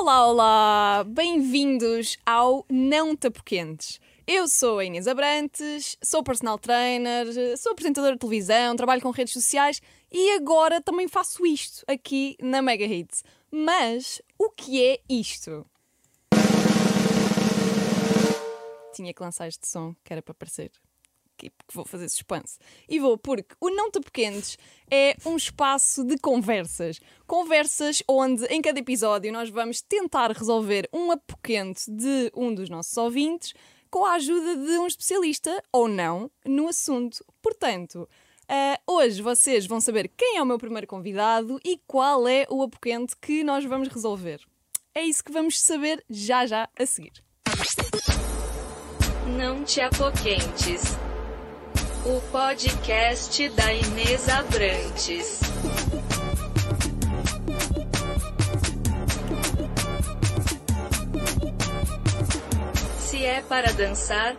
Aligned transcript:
Olá, 0.00 0.28
olá! 0.28 1.04
Bem-vindos 1.08 2.16
ao 2.24 2.64
Não 2.70 3.16
Tapoquentes. 3.16 4.00
Eu 4.28 4.46
sou 4.46 4.78
a 4.78 4.84
Inês 4.84 5.08
Abrantes, 5.08 5.98
sou 6.00 6.22
personal 6.22 6.56
trainer, 6.56 7.26
sou 7.58 7.72
apresentadora 7.72 8.12
de 8.12 8.20
televisão, 8.20 8.76
trabalho 8.76 9.02
com 9.02 9.10
redes 9.10 9.32
sociais 9.32 9.82
e 10.10 10.36
agora 10.36 10.80
também 10.80 11.08
faço 11.08 11.44
isto 11.44 11.84
aqui 11.88 12.36
na 12.40 12.62
Mega 12.62 12.84
Hits. 12.84 13.24
Mas 13.50 14.22
o 14.38 14.50
que 14.50 14.80
é 14.80 15.00
isto? 15.08 15.66
Tinha 18.94 19.12
que 19.12 19.20
lançar 19.20 19.48
este 19.48 19.66
som 19.66 19.96
que 20.04 20.12
era 20.12 20.22
para 20.22 20.30
aparecer 20.30 20.70
que 21.38 21.52
vou 21.72 21.84
fazer 21.84 22.08
suspense. 22.08 22.58
E 22.88 22.98
vou 22.98 23.16
porque 23.16 23.54
o 23.60 23.70
Não 23.70 23.90
Te 23.90 24.00
Pequenos 24.00 24.58
é 24.90 25.16
um 25.24 25.36
espaço 25.36 26.04
de 26.04 26.18
conversas. 26.18 27.00
Conversas 27.26 28.02
onde 28.08 28.44
em 28.46 28.60
cada 28.60 28.78
episódio 28.78 29.32
nós 29.32 29.48
vamos 29.48 29.80
tentar 29.80 30.32
resolver 30.32 30.88
um 30.92 31.10
apoquente 31.10 31.90
de 31.90 32.30
um 32.34 32.54
dos 32.54 32.68
nossos 32.68 32.96
ouvintes 32.96 33.54
com 33.90 34.04
a 34.04 34.14
ajuda 34.14 34.56
de 34.56 34.78
um 34.78 34.86
especialista 34.86 35.62
ou 35.72 35.88
não 35.88 36.30
no 36.44 36.68
assunto. 36.68 37.24
Portanto, 37.40 38.08
uh, 38.44 38.92
hoje 38.92 39.22
vocês 39.22 39.66
vão 39.66 39.80
saber 39.80 40.08
quem 40.08 40.36
é 40.36 40.42
o 40.42 40.46
meu 40.46 40.58
primeiro 40.58 40.86
convidado 40.86 41.58
e 41.64 41.80
qual 41.86 42.28
é 42.28 42.46
o 42.50 42.62
apoquente 42.62 43.16
que 43.16 43.42
nós 43.42 43.64
vamos 43.64 43.88
resolver. 43.88 44.40
É 44.94 45.02
isso 45.02 45.22
que 45.22 45.32
vamos 45.32 45.60
saber 45.60 46.04
já 46.10 46.46
já 46.46 46.68
a 46.78 46.86
seguir. 46.86 47.12
Não 49.36 49.62
te 49.62 49.80
apoquentes 49.80 50.96
o 52.08 52.22
podcast 52.32 53.50
da 53.50 53.70
Inês 53.70 54.30
Abrantes. 54.30 55.40
Se 62.98 63.22
é 63.26 63.42
para 63.42 63.70
dançar, 63.74 64.34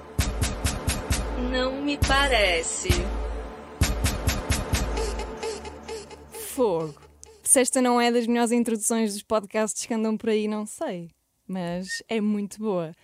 não 1.52 1.80
me 1.84 2.00
parece. 2.08 2.90
Fogo. 6.32 6.96
Se 7.44 7.60
esta 7.60 7.80
não 7.84 8.02
é 8.02 8.12
das 8.12 8.26
melhores 8.26 8.52
introduções 8.52 9.14
dos 9.14 9.22
podcasts 9.22 9.86
que 9.86 9.94
andam 9.94 10.18
por 10.18 10.30
aí, 10.30 10.48
não 10.48 10.66
sei. 10.66 11.12
Mas 11.48 11.88
é 12.08 12.20
muito 12.20 12.58
boa. 12.58 12.96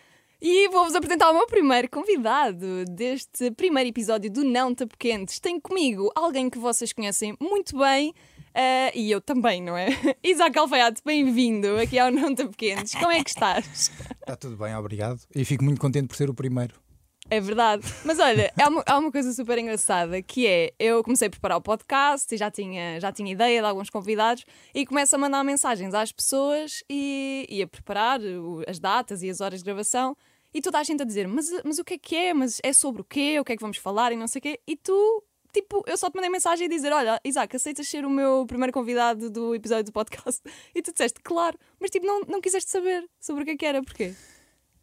E 0.42 0.68
vou-vos 0.70 0.94
apresentar 0.96 1.32
o 1.32 1.34
meu 1.34 1.48
primeiro 1.48 1.90
convidado 1.90 2.86
deste 2.86 3.52
primeiro 3.52 3.90
episódio 3.90 4.30
do 4.30 4.44
Não 4.44 4.76
Tapoquentes. 4.76 5.40
Tem 5.40 5.60
comigo 5.60 6.12
alguém 6.14 6.50
que 6.50 6.60
vocês 6.60 6.92
conhecem 6.92 7.36
muito 7.40 7.78
bem. 7.78 8.10
Uh, 8.10 8.92
e 8.94 9.12
eu 9.12 9.20
também, 9.20 9.62
não 9.62 9.76
é? 9.76 9.88
Isaac 10.24 10.58
Alfaiate, 10.58 11.02
bem-vindo 11.06 11.78
aqui 11.78 11.98
ao 11.98 12.12
Não 12.12 12.36
Tapoquentes. 12.36 12.96
Como 12.96 13.12
é 13.12 13.24
que 13.24 13.30
estás? 13.30 13.92
Está 14.22 14.36
tudo 14.36 14.58
bem, 14.58 14.76
obrigado. 14.76 15.20
E 15.34 15.44
fico 15.44 15.64
muito 15.64 15.80
contente 15.80 16.08
por 16.08 16.16
ser 16.16 16.30
o 16.30 16.34
primeiro. 16.34 16.85
É 17.30 17.40
verdade. 17.40 17.84
Mas 18.04 18.20
olha, 18.20 18.52
há 18.62 18.70
uma, 18.70 18.84
há 18.86 19.00
uma 19.00 19.12
coisa 19.12 19.34
super 19.34 19.58
engraçada 19.58 20.22
que 20.22 20.46
é: 20.46 20.74
eu 20.80 21.04
comecei 21.04 21.28
a 21.28 21.32
preparar 21.32 21.58
o 21.58 21.62
podcast 21.62 22.34
e 22.34 22.38
já 22.38 22.52
tinha, 22.52 23.00
já 23.00 23.12
tinha 23.12 23.32
ideia 23.32 23.62
de 23.62 23.68
alguns 23.68 23.90
convidados 23.90 24.46
e 24.74 24.86
começo 24.86 25.16
a 25.16 25.18
mandar 25.20 25.44
mensagens 25.44 25.94
às 25.94 26.12
pessoas 26.12 26.84
e, 26.90 27.48
e 27.50 27.64
a 27.64 27.68
preparar 27.68 28.20
as 28.68 28.80
datas 28.80 29.24
e 29.24 29.30
as 29.30 29.42
horas 29.42 29.60
de 29.60 29.66
gravação. 29.66 30.16
E 30.54 30.62
toda 30.62 30.80
a 30.80 30.84
gente 30.84 31.02
a 31.02 31.06
dizer, 31.06 31.28
mas, 31.28 31.50
mas 31.66 31.80
o 31.80 31.84
que 31.84 31.96
é 31.96 31.98
que 31.98 32.16
é? 32.16 32.34
Mas 32.34 32.62
é 32.64 32.72
sobre 32.72 33.02
o 33.02 33.06
quê? 33.06 33.38
O 33.40 33.44
que 33.44 33.54
é 33.54 33.56
que 33.58 33.62
vamos 33.62 33.78
falar? 33.78 34.14
E 34.14 34.16
não 34.16 34.28
sei 34.28 34.40
o 34.40 34.42
quê. 34.42 34.60
E 34.66 34.78
tu, 34.78 35.24
tipo, 35.52 35.84
eu 35.86 35.98
só 35.98 36.10
te 36.10 36.16
mandei 36.16 36.30
mensagem 36.30 36.68
a 36.68 36.70
dizer: 36.70 36.94
Olha, 36.94 37.20
Isaac, 37.26 37.56
aceitas 37.56 37.88
ser 37.88 38.06
o 38.06 38.10
meu 38.10 38.46
primeiro 38.46 38.72
convidado 38.72 39.32
do 39.32 39.56
episódio 39.56 39.86
do 39.86 39.92
podcast? 39.92 40.42
E 40.76 40.82
tu 40.82 40.92
disseste, 40.92 41.20
claro, 41.24 41.58
mas 41.80 41.90
tipo, 41.90 42.06
não, 42.06 42.22
não 42.22 42.40
quiseste 42.40 42.70
saber 42.70 43.04
sobre 43.20 43.42
o 43.42 43.46
que 43.46 43.52
é 43.52 43.58
que 43.58 43.66
era, 43.66 43.82
porquê? 43.82 44.14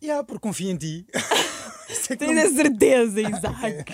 Yeah, 0.03 0.25
porque 0.25 0.41
confio 0.41 0.69
em 0.69 0.77
ti. 0.77 1.07
Tens 2.19 2.39
a 2.39 2.51
certeza, 2.51 3.21
Isaac. 3.23 3.85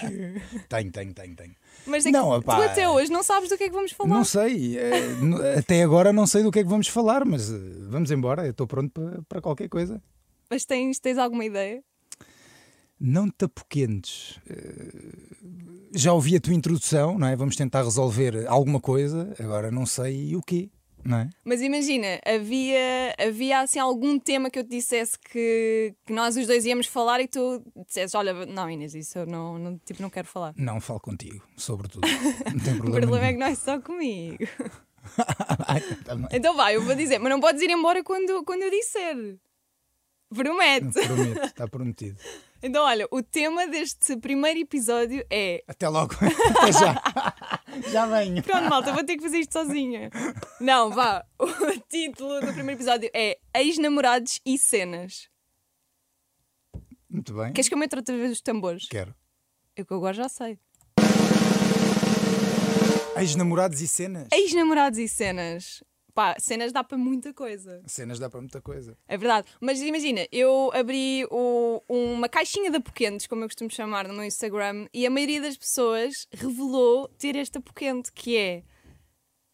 tenho, 0.69 0.93
tenho, 0.93 1.15
tenho, 1.15 1.37
tenho. 1.37 1.55
Mas 1.87 2.05
é 2.05 2.11
não, 2.11 2.41
tu 2.41 2.51
até 2.51 2.89
hoje 2.89 3.11
não 3.11 3.23
sabes 3.23 3.49
do 3.49 3.57
que 3.57 3.65
é 3.65 3.69
que 3.69 3.75
vamos 3.75 3.93
falar. 3.93 4.11
Não 4.11 4.25
sei. 4.25 4.79
É, 4.79 5.59
até 5.59 5.83
agora 5.83 6.13
não 6.13 6.27
sei 6.27 6.43
do 6.43 6.53
que 6.53 6.59
é 6.59 6.63
que 6.63 6.69
vamos 6.69 6.89
falar, 6.89 7.25
mas 7.25 7.51
eh, 7.51 7.57
vamos 7.89 8.11
embora. 8.11 8.45
Eu 8.45 8.51
estou 8.51 8.67
pronto 8.67 8.91
para, 8.91 9.23
para 9.23 9.41
qualquer 9.41 9.69
coisa. 9.69 10.03
Mas 10.51 10.65
tens, 10.65 10.99
tens 10.99 11.19
alguma 11.19 11.45
ideia? 11.45 11.83
Não 13.01 13.31
te 13.31 13.45
apoquentes. 13.45 14.39
Uh, 14.51 15.89
já 15.95 16.13
ouvi 16.13 16.37
a 16.37 16.41
tua 16.41 16.55
introdução, 16.55 17.19
não 17.19 17.29
é? 17.29 17.37
Vamos 17.37 17.57
tentar 17.57 17.83
resolver 17.83 18.47
alguma 18.47 18.81
coisa, 18.81 19.35
agora 19.39 19.71
não 19.71 19.87
sei 19.87 20.35
o 20.37 20.43
quê. 20.43 20.71
Não 21.09 21.21
é? 21.21 21.31
Mas 21.43 21.63
imagina, 21.63 22.21
havia, 22.23 23.15
havia 23.19 23.61
assim 23.61 23.79
algum 23.79 24.19
tema 24.19 24.51
que 24.51 24.59
eu 24.59 24.63
te 24.63 24.69
dissesse 24.69 25.19
que, 25.19 25.95
que 26.05 26.13
nós 26.13 26.37
os 26.37 26.47
dois 26.47 26.67
íamos 26.67 26.87
falar 26.87 27.19
e 27.19 27.27
tu 27.27 27.65
dissesses: 27.87 28.15
Olha, 28.15 28.45
não, 28.45 28.69
Inês, 28.69 28.95
isso 28.95 29.21
eu 29.21 29.25
não, 29.25 29.59
não, 29.59 29.79
tipo, 29.79 30.03
não 30.03 30.11
quero 30.11 30.29
falar. 30.29 30.53
Não 30.55 30.79
falo 30.83 31.01
contigo, 31.01 31.43
sobretudo. 31.57 32.07
Não 32.07 32.61
tem 32.61 32.77
problema. 32.77 32.99
o 32.99 33.01
problema 33.01 33.27
é 33.27 33.33
que 33.33 33.39
não 33.39 33.47
é 33.47 33.55
só 33.55 33.81
comigo. 33.81 34.37
Então 36.33 36.55
vai, 36.55 36.77
eu 36.77 36.83
vou 36.83 36.95
dizer, 36.95 37.19
mas 37.19 37.31
não 37.31 37.41
podes 37.41 37.63
ir 37.63 37.71
embora 37.71 38.05
quando, 38.05 38.45
quando 38.45 38.63
eu 38.63 38.71
disser. 38.71 39.39
Promete. 40.29 40.93
Prometo, 41.07 41.45
está 41.47 41.67
prometido. 41.67 42.19
Então, 42.63 42.85
olha, 42.85 43.07
o 43.11 43.23
tema 43.23 43.67
deste 43.69 44.17
primeiro 44.17 44.59
episódio 44.59 45.25
é. 45.31 45.63
Até 45.69 45.89
logo. 45.89 46.15
Até 46.61 46.73
já. 46.73 47.91
já 47.91 48.07
venho. 48.07 48.43
Pronto, 48.43 48.69
malta, 48.69 48.93
vou 48.93 49.05
ter 49.05 49.17
que 49.17 49.23
fazer 49.23 49.39
isto 49.39 49.53
sozinha. 49.53 50.11
Não, 50.61 50.91
vá. 50.91 51.25
O 51.39 51.81
título 51.89 52.41
do 52.41 52.53
primeiro 52.53 52.73
episódio 52.81 53.09
é 53.15 53.39
Ex-namorados 53.55 54.41
e 54.45 54.59
cenas. 54.59 55.29
Muito 57.09 57.33
bem. 57.35 57.53
Queres 57.53 57.69
que 57.69 57.75
eu 57.75 57.79
meta 57.79 57.97
outra 57.97 58.17
vez 58.17 58.33
os 58.33 58.41
tambores? 58.41 58.89
Quero. 58.89 59.15
Eu 59.77 59.87
que 59.87 59.95
agora 59.95 60.15
já 60.15 60.29
sei. 60.29 60.59
Ex-namorados 63.17 63.81
e 63.81 63.89
cenas? 63.89 64.29
Ex-namorados 64.33 64.99
e 64.99 65.09
cenas 65.09 65.83
pá, 66.19 66.35
cenas 66.37 66.73
dá 66.73 66.83
para 66.83 66.99
muita 66.99 67.33
coisa. 67.33 67.81
Cenas 67.87 68.19
dá 68.19 68.29
para 68.29 68.41
muita 68.41 68.61
coisa. 68.61 68.99
É 69.07 69.17
verdade. 69.17 69.47
Mas 69.61 69.81
imagina, 69.81 70.27
eu 70.33 70.69
abri 70.75 71.25
o, 71.31 71.81
uma 71.89 72.29
caixinha 72.29 72.73
de 72.73 72.79
apoquentes, 72.79 73.29
como 73.29 73.45
eu 73.45 73.47
costumo 73.47 73.71
chamar 73.71 74.09
no 74.09 74.15
meu 74.15 74.25
Instagram, 74.25 74.89
e 74.93 75.07
a 75.07 75.11
maioria 75.11 75.41
das 75.41 75.57
pessoas 75.57 76.27
revelou 76.33 77.07
ter 77.07 77.37
este 77.37 77.59
apoquente, 77.59 78.11
que 78.13 78.37
é 78.37 78.65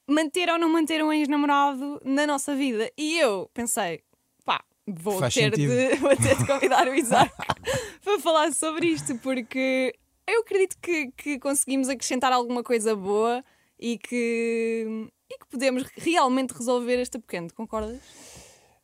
manter 0.09 0.49
ou 0.49 0.59
não 0.59 0.71
manter 0.71 1.05
um 1.05 1.13
ex-namorado 1.13 2.01
na 2.03 2.27
nossa 2.27 2.57
vida. 2.57 2.91
E 2.97 3.19
eu 3.19 3.51
pensei, 3.53 4.03
pá, 4.43 4.65
vou 4.87 5.21
ter, 5.29 5.51
de, 5.51 5.97
vou 6.01 6.17
ter 6.17 6.35
de 6.35 6.47
convidar 6.47 6.89
o 6.89 6.95
Isaac 6.95 7.31
para 8.03 8.19
falar 8.21 8.51
sobre 8.55 8.87
isto, 8.87 9.19
porque 9.19 9.95
eu 10.27 10.41
acredito 10.41 10.79
que, 10.81 11.13
que 11.13 11.39
conseguimos 11.39 11.91
acrescentar 11.91 12.33
alguma 12.33 12.63
coisa 12.63 12.97
boa 12.97 13.45
e 13.79 13.99
que 13.99 15.11
e 15.35 15.39
que 15.39 15.47
podemos 15.51 15.85
realmente 15.97 16.53
resolver 16.53 17.01
este 17.01 17.19
pequeno, 17.19 17.53
concordas? 17.53 18.01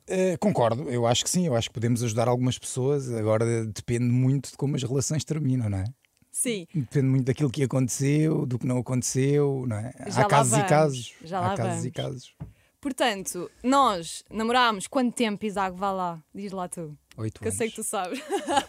Uh, 0.08 0.36
concordo, 0.40 0.90
eu 0.90 1.06
acho 1.06 1.22
que 1.22 1.30
sim, 1.30 1.46
eu 1.46 1.54
acho 1.54 1.68
que 1.68 1.74
podemos 1.74 2.02
ajudar 2.02 2.26
algumas 2.26 2.58
pessoas. 2.58 3.12
Agora 3.12 3.64
depende 3.66 4.06
muito 4.06 4.50
de 4.50 4.56
como 4.56 4.74
as 4.74 4.82
relações 4.82 5.24
terminam, 5.24 5.70
não 5.70 5.78
é? 5.78 5.84
Sim. 6.32 6.66
Depende 6.74 7.06
muito 7.06 7.26
daquilo 7.26 7.50
que 7.50 7.62
aconteceu, 7.62 8.44
do 8.46 8.58
que 8.58 8.66
não 8.66 8.78
aconteceu, 8.78 9.64
não 9.68 9.76
é? 9.76 9.92
Já 10.08 10.22
Há 10.22 10.24
casos 10.26 10.50
vamos. 10.52 10.66
e 10.66 10.68
casos. 10.68 11.14
Já 11.24 11.40
Há 11.40 11.56
casos 11.56 11.72
vamos. 11.72 11.84
e 11.84 11.90
casos. 11.90 12.34
Portanto, 12.80 13.50
nós 13.62 14.24
namorámos 14.30 14.86
quanto 14.86 15.14
tempo, 15.14 15.44
Isaac? 15.44 15.76
Vá 15.76 15.92
lá, 15.92 16.22
diz 16.34 16.50
lá 16.50 16.66
tu. 16.66 16.96
Oito 17.16 17.40
que 17.40 17.46
anos. 17.46 17.54
eu 17.54 17.58
sei 17.58 17.68
que 17.68 17.76
tu 17.76 17.84
sabes. 17.84 18.20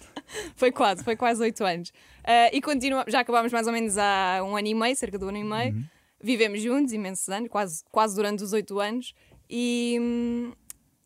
foi 0.55 0.71
quase, 0.71 1.03
foi 1.03 1.15
quase 1.15 1.41
oito 1.41 1.63
anos. 1.63 1.89
Uh, 1.89 2.51
e 2.51 2.61
continua, 2.61 3.05
já 3.07 3.21
acabámos 3.21 3.51
mais 3.51 3.65
ou 3.67 3.73
menos 3.73 3.97
há 3.97 4.41
um 4.43 4.55
ano 4.57 4.67
e 4.67 4.73
meio, 4.75 4.95
cerca 4.95 5.17
de 5.17 5.23
um 5.23 5.29
ano 5.29 5.37
e 5.37 5.43
meio. 5.43 5.73
Uhum. 5.75 5.85
Vivemos 6.23 6.61
juntos 6.61 6.93
imensos 6.93 7.27
anos, 7.29 7.49
quase, 7.49 7.83
quase 7.91 8.15
durante 8.15 8.43
os 8.43 8.53
oito 8.53 8.79
anos, 8.79 9.13
e, 9.49 9.99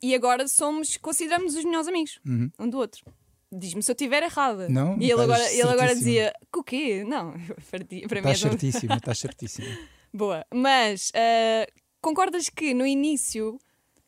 e 0.01 0.13
agora 0.13 0.47
somos, 0.47 0.97
consideramos 0.97 1.55
os 1.55 1.63
melhores 1.63 1.87
amigos, 1.87 2.19
uhum. 2.25 2.51
um 2.59 2.69
do 2.69 2.77
outro. 2.77 3.03
Diz-me 3.51 3.81
se 3.81 3.91
eu 3.91 3.93
estiver 3.93 4.23
errada. 4.23 4.67
Não, 4.67 4.97
e 4.99 5.09
ele 5.09 5.21
agora, 5.21 5.51
ele 5.51 5.69
agora 5.69 5.95
dizia: 5.95 6.33
o 6.55 6.63
quê? 6.63 7.03
Não, 7.05 7.33
para, 7.71 7.79
mim. 7.89 8.01
Estás 8.01 8.43
é 8.43 8.49
certíssima, 8.49 8.95
estás 8.97 9.19
certíssima. 9.19 9.67
Boa, 10.13 10.45
mas 10.53 11.09
uh, 11.11 11.71
concordas 12.01 12.49
que 12.49 12.73
no 12.73 12.85
início 12.85 13.57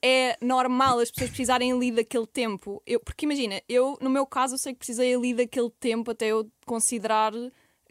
é 0.02 0.38
normal 0.42 1.00
as 1.00 1.12
pessoas 1.12 1.32
precisarem 1.32 1.72
ali 1.72 1.92
daquele 1.92 2.28
tempo? 2.28 2.82
Eu, 2.86 3.00
porque 3.00 3.26
imagina, 3.26 3.62
eu 3.68 3.98
no 4.02 4.10
meu 4.10 4.26
caso 4.26 4.56
eu 4.56 4.58
sei 4.58 4.74
que 4.74 4.80
precisei 4.80 5.14
ali 5.14 5.34
daquele 5.34 5.70
tempo 5.80 6.12
até 6.12 6.28
eu 6.28 6.50
considerar 6.66 7.34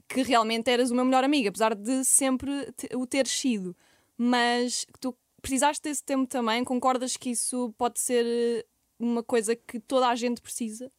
que 0.08 0.22
realmente 0.22 0.70
eras 0.70 0.90
o 0.90 0.94
meu 0.94 1.04
melhor 1.04 1.24
amigo, 1.24 1.48
apesar 1.48 1.74
de 1.74 2.04
sempre 2.04 2.72
o 2.94 3.06
ter 3.06 3.26
sido. 3.26 3.76
Mas 4.16 4.86
tu 5.00 5.14
precisaste 5.42 5.82
desse 5.82 6.02
tempo 6.02 6.26
também, 6.26 6.64
concordas 6.64 7.16
que 7.16 7.30
isso 7.30 7.72
pode 7.76 8.00
ser 8.00 8.24
eh, 8.26 8.64
uma 8.98 9.22
coisa 9.22 9.54
que 9.54 9.78
toda 9.78 10.08
a 10.08 10.14
gente 10.14 10.40
precisa? 10.40 10.90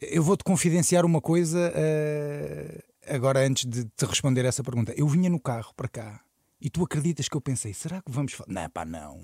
Eu 0.00 0.22
vou-te 0.22 0.44
confidenciar 0.44 1.04
uma 1.04 1.20
coisa 1.20 1.72
uh, 1.72 2.82
agora 3.14 3.40
antes 3.46 3.66
de 3.66 3.84
te 3.84 4.04
responder 4.04 4.44
essa 4.44 4.62
pergunta. 4.62 4.94
Eu 4.96 5.06
vinha 5.06 5.28
no 5.28 5.40
carro 5.40 5.74
para 5.74 5.88
cá 5.88 6.20
E 6.60 6.68
tu 6.68 6.84
acreditas 6.84 7.28
que 7.28 7.36
eu 7.36 7.40
pensei, 7.40 7.72
será 7.72 8.02
que 8.02 8.10
vamos 8.10 8.32
falar? 8.34 8.52
Não, 8.52 8.70
pá, 8.70 8.84
não. 8.84 9.20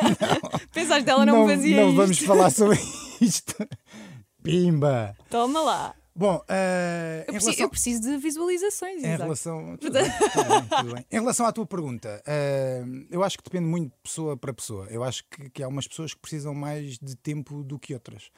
Pensaste 0.72 1.04
dela 1.04 1.24
não, 1.24 1.40
não 1.40 1.48
fazia 1.48 1.76
não 1.80 1.88
isto. 1.88 1.96
vamos 1.96 2.18
falar 2.18 2.50
sobre 2.50 2.78
isto. 3.20 3.54
Pimba! 4.42 5.16
Toma 5.30 5.60
lá. 5.60 5.94
Bom, 6.18 6.42
eh, 6.48 7.24
Eu 7.28 7.34
preciso, 7.34 7.46
relação, 7.50 7.64
eu 7.64 7.70
preciso 7.70 8.00
de 8.02 8.16
visualizações. 8.16 9.04
em 9.04 9.16
relação. 9.16 9.76
Tudo 9.76 9.92
bem, 9.92 10.04
tudo 10.32 10.48
bem, 10.48 10.68
tudo 10.78 10.94
bem. 10.94 11.06
Em 11.12 11.20
relação 11.20 11.44
à 11.46 11.52
tua 11.52 11.66
pergunta, 11.66 12.22
eh, 12.26 12.82
eu 13.10 13.22
acho 13.22 13.36
que 13.36 13.44
depende 13.44 13.66
muito 13.66 13.92
de 13.92 13.98
pessoa 14.02 14.34
para 14.36 14.52
pessoa. 14.54 14.86
Eu 14.86 15.04
acho 15.04 15.22
que, 15.30 15.50
que 15.50 15.62
há 15.62 15.68
umas 15.68 15.86
pessoas 15.86 16.14
que 16.14 16.20
precisam 16.20 16.54
mais 16.54 16.98
de 16.98 17.14
tempo 17.16 17.62
do 17.62 17.78
que 17.78 17.92
outras. 17.92 18.30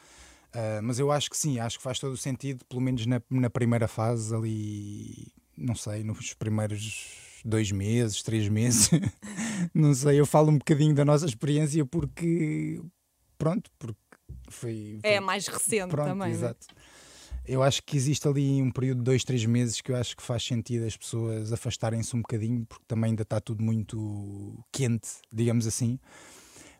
Eh, 0.52 0.80
mas 0.80 0.98
eu 0.98 1.12
acho 1.12 1.30
que 1.30 1.36
sim, 1.36 1.60
acho 1.60 1.76
que 1.78 1.82
faz 1.84 2.00
todo 2.00 2.12
o 2.12 2.16
sentido, 2.16 2.64
pelo 2.64 2.80
menos 2.82 3.06
na, 3.06 3.22
na 3.30 3.48
primeira 3.48 3.86
fase, 3.86 4.34
ali, 4.34 5.32
não 5.56 5.76
sei, 5.76 6.02
nos 6.02 6.34
primeiros 6.34 7.06
dois 7.44 7.70
meses, 7.70 8.22
três 8.24 8.48
meses, 8.48 8.90
não 9.72 9.94
sei, 9.94 10.18
eu 10.18 10.26
falo 10.26 10.50
um 10.50 10.58
bocadinho 10.58 10.94
da 10.96 11.04
nossa 11.04 11.26
experiência 11.26 11.86
porque, 11.86 12.82
pronto, 13.38 13.70
porque 13.78 14.00
foi. 14.50 14.98
É 15.04 15.12
foi- 15.18 15.20
mais 15.20 15.46
recente 15.46 15.90
Pronto, 15.90 16.08
também. 16.08 16.34
né? 16.34 16.54
Eu 17.48 17.62
acho 17.62 17.82
que 17.82 17.96
existe 17.96 18.28
ali 18.28 18.60
um 18.60 18.70
período 18.70 18.98
de 18.98 19.04
dois, 19.04 19.24
três 19.24 19.44
meses 19.46 19.80
que 19.80 19.90
eu 19.90 19.96
acho 19.96 20.14
que 20.16 20.22
faz 20.22 20.44
sentido 20.44 20.84
as 20.84 20.96
pessoas 20.96 21.52
afastarem-se 21.52 22.14
um 22.14 22.20
bocadinho, 22.20 22.66
porque 22.66 22.84
também 22.86 23.10
ainda 23.10 23.22
está 23.22 23.40
tudo 23.40 23.62
muito 23.62 24.62
quente, 24.70 25.08
digamos 25.32 25.66
assim. 25.66 25.98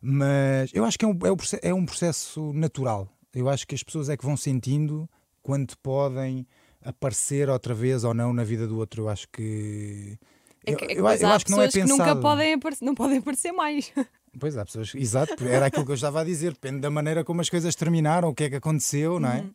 Mas 0.01 0.71
eu 0.75 0.85
acho 0.85 0.99
que 0.99 1.05
é 1.05 1.09
um, 1.09 1.19
é 1.63 1.73
um 1.73 1.83
é 1.83 1.87
processo 1.87 2.53
natural. 2.53 3.09
Eu 3.35 3.49
acho 3.49 3.67
que 3.67 3.75
as 3.75 3.83
pessoas 3.83 4.09
é 4.09 4.17
que 4.17 4.25
vão 4.25 4.37
sentindo 4.37 5.09
quando 5.43 5.77
podem 5.79 6.47
aparecer 6.85 7.49
outra 7.49 7.75
vez 7.75 8.05
ou 8.05 8.15
não 8.15 8.33
na 8.33 8.45
vida 8.45 8.67
do 8.67 8.77
outro. 8.79 9.03
Eu 9.05 9.09
acho 9.09 9.27
que. 9.31 10.19
É 10.67 10.73
Eu, 10.73 10.77
que, 10.77 10.85
é 10.85 10.89
que 10.89 10.95
eu- 10.95 10.99
eu 11.07 11.29
acho 11.29 11.45
que 11.47 11.51
não 11.51 11.63
é 11.63 11.71
pensado. 11.71 11.89
nunca 11.89 12.17
podem 12.17 12.53
aparecer, 12.55 12.85
não 12.85 12.95
podem 12.95 13.19
aparecer 13.19 13.53
mais. 13.53 13.91
Pois 14.39 14.57
há 14.57 14.65
pessoas. 14.65 14.95
Exato, 14.95 15.43
era 15.49 15.67
aquilo 15.67 15.85
que 15.87 15.91
eu 15.91 15.95
estava 15.97 16.21
a 16.21 16.25
dizer. 16.25 16.53
Depende 16.53 16.81
da 16.81 16.91
maneira 16.91 17.25
como 17.25 17.41
as 17.41 17.49
coisas 17.49 17.75
terminaram, 17.75 18.29
o 18.29 18.35
que 18.35 18.45
é 18.45 18.51
que 18.51 18.57
aconteceu, 18.57 19.19
não 19.19 19.31
é? 19.31 19.41
Uhum. 19.41 19.55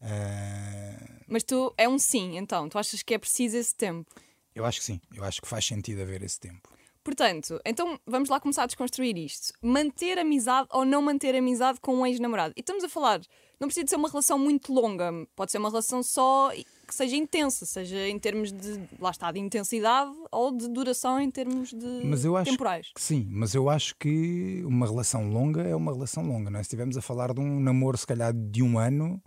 Ah, 0.00 1.20
Mas 1.28 1.42
tu 1.44 1.72
é 1.76 1.88
um 1.88 1.98
sim, 1.98 2.36
então. 2.36 2.68
Tu 2.68 2.78
achas 2.78 3.02
que 3.02 3.14
é 3.14 3.18
preciso 3.18 3.56
esse 3.56 3.74
tempo. 3.74 4.10
eu 4.54 4.64
acho 4.64 4.78
que 4.80 4.84
sim. 4.84 5.00
Eu 5.14 5.24
acho 5.24 5.40
que 5.40 5.48
faz 5.48 5.64
sentido 5.64 6.02
haver 6.02 6.22
esse 6.22 6.38
tempo. 6.40 6.68
Portanto, 7.02 7.58
então 7.64 7.98
vamos 8.06 8.28
lá 8.28 8.38
começar 8.38 8.64
a 8.64 8.66
desconstruir 8.66 9.16
isto. 9.16 9.54
Manter 9.62 10.18
amizade 10.18 10.68
ou 10.70 10.84
não 10.84 11.00
manter 11.00 11.34
amizade 11.34 11.80
com 11.80 11.96
um 11.96 12.06
ex-namorado. 12.06 12.52
E 12.56 12.60
estamos 12.60 12.84
a 12.84 12.88
falar, 12.90 13.20
não 13.58 13.68
precisa 13.68 13.84
de 13.84 13.90
ser 13.90 13.96
uma 13.96 14.08
relação 14.08 14.38
muito 14.38 14.70
longa, 14.72 15.10
pode 15.34 15.50
ser 15.50 15.56
uma 15.58 15.70
relação 15.70 16.02
só 16.02 16.50
que 16.86 16.94
seja 16.94 17.16
intensa, 17.16 17.64
seja 17.64 18.06
em 18.06 18.18
termos 18.18 18.52
de, 18.52 18.80
lá 18.98 19.10
está, 19.10 19.32
de 19.32 19.40
intensidade 19.40 20.12
ou 20.30 20.54
de 20.54 20.68
duração 20.68 21.18
em 21.18 21.30
termos 21.30 21.70
de 21.70 22.02
Mas 22.04 22.22
eu 22.24 22.36
acho 22.36 22.50
temporais. 22.50 22.90
sim. 22.98 23.26
Mas 23.30 23.54
eu 23.54 23.70
acho 23.70 23.96
que 23.96 24.62
uma 24.66 24.86
relação 24.86 25.30
longa 25.30 25.62
é 25.62 25.74
uma 25.74 25.92
relação 25.94 26.22
longa, 26.26 26.50
não 26.50 26.60
é? 26.60 26.62
Se 26.62 26.66
estivermos 26.66 26.98
a 26.98 27.00
falar 27.02 27.32
de 27.32 27.40
um 27.40 27.60
namoro, 27.60 27.96
se 27.96 28.06
calhar 28.06 28.32
de 28.34 28.62
um 28.62 28.78
ano, 28.78 29.22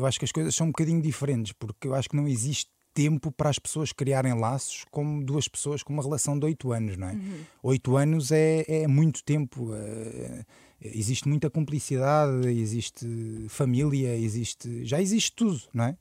eu 0.00 0.06
acho 0.06 0.18
que 0.18 0.24
as 0.24 0.32
coisas 0.32 0.54
são 0.54 0.66
um 0.66 0.70
bocadinho 0.70 1.00
diferentes, 1.02 1.52
porque 1.52 1.86
eu 1.88 1.94
acho 1.94 2.08
que 2.08 2.16
não 2.16 2.26
existe 2.26 2.70
tempo 2.92 3.30
para 3.30 3.48
as 3.50 3.58
pessoas 3.58 3.92
criarem 3.92 4.34
laços 4.38 4.84
como 4.90 5.22
duas 5.24 5.46
pessoas 5.46 5.82
com 5.82 5.92
uma 5.92 6.02
relação 6.02 6.36
de 6.38 6.44
oito 6.46 6.72
anos, 6.72 6.96
não 6.96 7.08
é? 7.08 7.16
Oito 7.62 7.96
anos 7.96 8.32
é, 8.32 8.64
é 8.66 8.86
muito 8.88 9.22
tempo. 9.22 9.72
eh, 9.74 10.44
existe 10.82 11.28
muita 11.28 11.48
cumplicidade, 11.50 12.48
existe 12.48 13.06
família, 13.48 14.16
existe. 14.16 14.84
Já 14.84 15.00
existe 15.00 15.32
tudo, 15.36 15.60
não 15.72 15.84
é? 15.84 15.96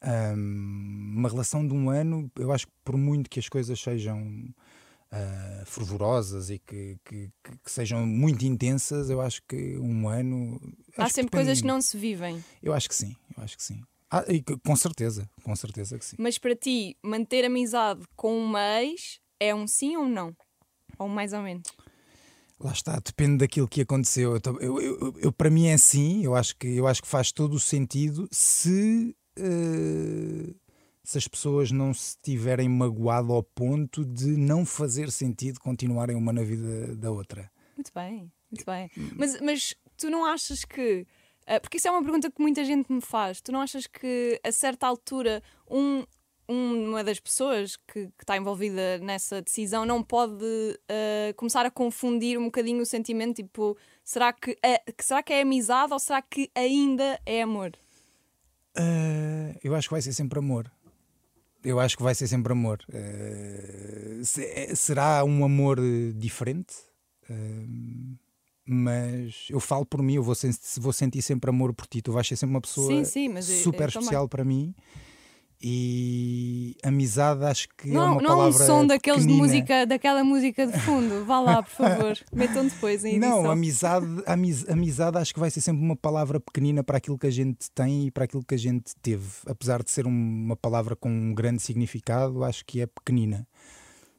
Ahm, 0.00 1.14
uma 1.16 1.28
relação 1.28 1.66
de 1.66 1.74
um 1.74 1.90
ano, 1.90 2.30
eu 2.36 2.52
acho 2.52 2.66
que 2.66 2.72
por 2.84 2.96
muito 2.96 3.28
que 3.28 3.38
as 3.40 3.48
coisas 3.48 3.78
sejam 3.80 4.48
ah, 5.10 5.62
fervorosas 5.64 6.50
e 6.50 6.58
que, 6.58 6.96
que- 7.04 7.30
que- 7.42 7.58
que 7.64 7.70
sejam 7.70 8.06
muito 8.06 8.44
intensas, 8.44 9.08
eu 9.08 9.20
acho 9.20 9.40
que 9.48 9.76
um 9.78 10.06
ano. 10.08 10.60
Há 10.98 11.08
sempre 11.08 11.30
coisas 11.32 11.60
que 11.60 11.66
não 11.66 11.80
se 11.80 11.96
vivem. 11.96 12.42
Eu 12.62 12.72
acho 12.72 12.88
que 12.88 12.94
sim, 12.94 13.14
eu 13.36 13.42
acho 13.42 13.56
que 13.56 13.62
sim. 13.62 13.80
Ah, 14.10 14.24
e 14.28 14.42
com 14.42 14.74
certeza, 14.76 15.28
com 15.42 15.54
certeza 15.54 15.98
que 15.98 16.04
sim. 16.04 16.16
Mas 16.18 16.38
para 16.38 16.56
ti, 16.56 16.96
manter 17.02 17.44
amizade 17.44 18.02
com 18.16 18.38
uma 18.38 18.82
ex 18.82 19.20
é 19.38 19.54
um 19.54 19.66
sim 19.66 19.96
ou 19.96 20.04
um 20.04 20.08
não? 20.08 20.34
Ou 20.98 21.06
um 21.06 21.10
mais 21.10 21.32
ou 21.32 21.42
menos? 21.42 21.62
Lá 22.58 22.72
está, 22.72 22.98
depende 22.98 23.38
daquilo 23.38 23.68
que 23.68 23.82
aconteceu. 23.82 24.36
Eu, 24.60 24.80
eu- 24.80 25.14
eu- 25.18 25.32
para 25.32 25.48
mim 25.50 25.66
é 25.66 25.74
assim, 25.74 26.24
eu 26.24 26.34
acho, 26.34 26.56
que, 26.56 26.66
eu 26.66 26.86
acho 26.88 27.02
que 27.02 27.06
faz 27.08 27.30
todo 27.30 27.54
o 27.54 27.60
sentido 27.60 28.26
se, 28.32 29.14
eh, 29.36 30.54
se 31.04 31.18
as 31.18 31.28
pessoas 31.28 31.70
não 31.70 31.94
se 31.94 32.16
tiverem 32.20 32.68
magoado 32.68 33.32
ao 33.32 33.42
ponto 33.42 34.04
de 34.04 34.36
não 34.36 34.66
fazer 34.66 35.10
sentido 35.12 35.60
continuarem 35.60 36.16
uma 36.16 36.32
na 36.32 36.42
vida 36.42 36.96
da 36.96 37.10
outra. 37.12 37.48
Muito 37.76 37.92
bem, 37.94 38.32
muito 38.50 38.64
bem. 38.66 38.90
Mas, 39.16 39.40
mas 39.40 39.74
tu 39.98 40.08
não 40.10 40.24
achas 40.24 40.64
que. 40.64 41.06
ah, 41.46 41.60
porque 41.60 41.76
isso 41.76 41.88
é 41.88 41.90
uma 41.90 42.02
pergunta 42.02 42.30
que 42.30 42.40
muita 42.40 42.64
gente 42.64 42.90
me 42.92 43.00
faz. 43.02 43.40
Tu 43.40 43.52
não 43.52 43.60
achas 43.60 43.86
que 43.86 44.40
a 44.42 44.50
certa 44.52 44.86
altura 44.86 45.42
um, 45.70 46.04
um- 46.48 46.88
uma 46.90 47.04
das 47.04 47.20
pessoas 47.20 47.76
que, 47.76 48.08
está 48.20 48.36
envolvida 48.36 48.98
nessa 48.98 49.42
decisão 49.42 49.84
não 49.84 50.02
pode 50.02 50.44
ah, 50.88 51.32
começar 51.36 51.66
a 51.66 51.70
confundir 51.70 52.38
um 52.38 52.44
bocadinho 52.44 52.80
o 52.82 52.86
sentimento? 52.86 53.36
Tipo, 53.36 53.76
será 54.04 54.32
que, 54.32 54.56
é, 54.64 54.82
será 55.00 55.22
que 55.22 55.32
é 55.34 55.42
amizade 55.42 55.92
ou 55.92 55.98
será 55.98 56.22
que 56.22 56.50
ainda 56.54 57.20
é 57.26 57.42
amor? 57.42 57.72
Eh, 58.76 59.58
eu 59.64 59.74
acho 59.74 59.88
que 59.88 59.94
vai 59.94 60.02
ser 60.02 60.12
sempre 60.12 60.38
amor. 60.38 60.70
Eu 61.64 61.80
acho 61.80 61.96
que 61.96 62.02
vai 62.02 62.14
ser 62.14 62.28
sempre 62.28 62.52
amor. 62.52 62.78
Eh, 62.92 64.20
se- 64.22 64.44
eh, 64.44 64.74
será 64.76 65.24
um 65.24 65.44
amor 65.44 65.78
diferente? 66.14 66.74
Eh, 67.28 67.64
mas 68.68 69.46
eu 69.48 69.58
falo 69.60 69.86
por 69.86 70.02
mim, 70.02 70.14
eu 70.14 70.22
vou, 70.22 70.34
sen- 70.34 70.50
vou 70.78 70.92
sentir 70.92 71.22
sempre 71.22 71.48
amor 71.50 71.72
por 71.72 71.86
ti. 71.86 72.02
Tu 72.02 72.12
vais 72.12 72.26
ser 72.28 72.36
sempre 72.36 72.54
uma 72.54 72.60
pessoa 72.60 72.86
Sim, 72.88 73.04
sim, 73.04 73.28
mas 73.28 73.48
eu- 73.48 73.56
eu 73.56 73.62
super 73.62 73.90
também. 73.90 74.00
especial 74.04 74.28
para 74.28 74.44
mim. 74.44 74.74
E 75.60 76.76
amizade 76.84 77.44
acho 77.44 77.66
que 77.76 77.90
é 77.90 77.92
Não, 77.92 78.12
uma 78.12 78.22
não 78.22 78.30
é 78.30 78.34
um 78.34 78.36
palavra 78.38 78.64
som 78.66 78.86
daqueles 78.86 79.26
de 79.26 79.32
música, 79.32 79.84
daquela 79.86 80.22
música 80.22 80.64
de 80.68 80.78
fundo. 80.80 81.24
Vá 81.24 81.40
lá, 81.40 81.62
por 81.64 81.70
favor. 81.72 82.16
Metam 82.32 82.66
depois 82.68 83.04
em 83.04 83.16
edição. 83.16 83.42
Não, 83.42 83.50
amizade, 83.50 84.06
amiz- 84.24 84.68
amizade 84.68 85.18
acho 85.18 85.34
que 85.34 85.40
vai 85.40 85.50
ser 85.50 85.60
sempre 85.60 85.82
uma 85.82 85.96
palavra 85.96 86.38
pequenina 86.38 86.84
para 86.84 86.98
aquilo 86.98 87.18
que 87.18 87.26
a 87.26 87.30
gente 87.30 87.68
tem 87.72 88.06
e 88.06 88.10
para 88.12 88.22
aquilo 88.24 88.44
que 88.44 88.54
a 88.54 88.58
gente 88.58 88.94
teve. 89.02 89.26
Apesar 89.46 89.82
de 89.82 89.90
ser 89.90 90.06
um- 90.06 90.10
uma 90.44 90.54
palavra 90.56 90.94
com 90.94 91.10
um 91.10 91.34
grande 91.34 91.60
significado, 91.60 92.44
acho 92.44 92.64
que 92.64 92.80
é 92.80 92.86
pequenina. 92.86 93.44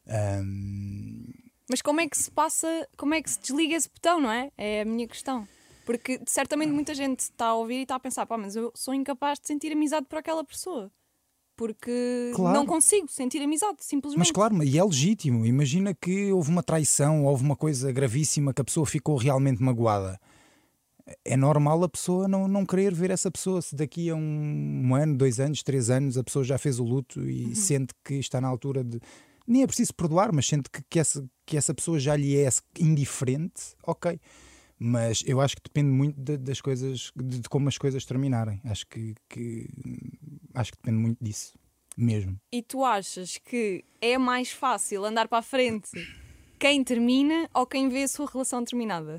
Ahm, 0.07 1.23
Mas 1.69 1.81
como 1.81 2.01
é 2.01 2.07
que 2.07 2.17
se 2.17 2.31
passa, 2.31 2.87
como 2.97 3.13
é 3.13 3.21
que 3.21 3.29
se 3.29 3.39
desliga 3.39 3.75
esse 3.75 3.87
botão, 3.89 4.19
não 4.19 4.31
é? 4.31 4.49
É 4.57 4.81
a 4.81 4.85
minha 4.85 5.07
questão. 5.07 5.47
Porque 5.85 6.19
certamente 6.27 6.71
muita 6.71 6.93
gente 6.93 7.19
está 7.21 7.47
a 7.47 7.55
ouvir 7.55 7.79
e 7.79 7.81
está 7.83 7.95
a 7.95 7.99
pensar, 7.99 8.25
pá, 8.25 8.37
mas 8.37 8.55
eu 8.55 8.71
sou 8.75 8.93
incapaz 8.93 9.39
de 9.39 9.47
sentir 9.47 9.71
amizade 9.71 10.05
por 10.07 10.17
aquela 10.19 10.43
pessoa. 10.43 10.91
Porque 11.55 12.31
Claro. 12.35 12.57
não 12.57 12.65
consigo 12.65 13.07
sentir 13.09 13.41
amizade, 13.41 13.77
simplesmente. 13.81 14.19
mas 14.19 14.31
claro, 14.31 14.63
e 14.63 14.77
é 14.77 14.83
legítimo. 14.83 15.45
Imagina 15.45 15.93
que 15.93 16.31
houve 16.31 16.49
uma 16.49 16.63
traição, 16.63 17.25
houve 17.25 17.43
uma 17.43 17.55
coisa 17.55 17.91
gravíssima 17.91 18.53
que 18.53 18.61
a 18.61 18.63
pessoa 18.63 18.85
ficou 18.85 19.17
realmente 19.17 19.61
magoada. 19.61 20.19
É 21.25 21.35
normal 21.35 21.83
a 21.83 21.89
pessoa 21.89 22.27
não, 22.27 22.47
não 22.47 22.65
querer 22.65 22.93
ver 22.93 23.09
essa 23.11 23.29
pessoa. 23.31 23.61
Se 23.61 23.75
daqui 23.75 24.09
a 24.09 24.15
um, 24.15 24.83
um 24.85 24.95
ano, 24.95 25.17
dois 25.17 25.39
anos, 25.39 25.61
três 25.63 25.89
anos 25.89 26.17
a 26.17 26.23
pessoa 26.23 26.45
já 26.45 26.57
fez 26.57 26.79
o 26.79 26.83
luto 26.83 27.19
Uhum. 27.19 27.27
e 27.27 27.55
sente 27.55 27.93
que 28.05 28.13
está 28.15 28.39
na 28.39 28.47
altura 28.47 28.83
de. 28.83 28.99
Nem 29.49 29.63
é 29.63 29.67
preciso 29.67 29.93
perdoar, 29.95 30.31
mas 30.31 30.45
sente 30.45 30.69
que, 30.69 30.81
que, 30.87 30.99
essa, 30.99 31.27
que 31.45 31.57
essa 31.57 31.73
pessoa 31.73 31.99
já 31.99 32.15
lhe 32.15 32.37
é 32.37 32.47
indiferente, 32.79 33.75
ok. 33.83 34.19
Mas 34.77 35.23
eu 35.25 35.41
acho 35.41 35.55
que 35.55 35.63
depende 35.63 35.89
muito 35.89 36.21
de- 36.21 36.37
das 36.37 36.61
coisas, 36.61 37.11
de, 37.15 37.39
de 37.39 37.49
como 37.49 37.67
as 37.67 37.77
coisas 37.77 38.05
terminarem. 38.05 38.61
Acho 38.63 38.85
que, 38.87 39.15
que- 39.27 39.67
acho 40.53 40.71
que 40.71 40.77
depende 40.77 40.97
muito 41.01 41.17
disso, 41.21 41.57
mesmo. 41.97 42.39
E 42.51 42.61
tu 42.61 42.85
achas 42.85 43.37
que 43.37 43.83
é 43.99 44.17
mais 44.17 44.51
fácil 44.51 45.03
andar 45.03 45.27
para 45.27 45.39
a 45.39 45.41
frente 45.41 45.89
quem 46.59 46.83
termina 46.83 47.49
ou 47.53 47.65
quem 47.65 47.89
vê 47.89 48.03
a 48.03 48.07
sua 48.07 48.29
relação 48.31 48.63
terminada? 48.63 49.17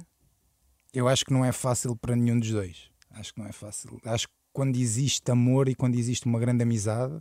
Eu 0.94 1.08
acho 1.08 1.24
que 1.24 1.32
não 1.32 1.44
é 1.44 1.52
fácil 1.52 1.94
para 1.96 2.14
nenhum 2.16 2.38
dos 2.38 2.50
dois. 2.50 2.88
Acho 3.10 3.34
que 3.34 3.40
não 3.40 3.46
é 3.48 3.52
fácil. 3.52 4.00
Acho 4.04 4.28
que 4.28 4.34
quando 4.52 4.76
existe 4.76 5.30
amor 5.30 5.68
e 5.68 5.74
quando 5.74 5.96
existe 5.96 6.26
uma 6.26 6.38
grande 6.38 6.62
amizade, 6.62 7.20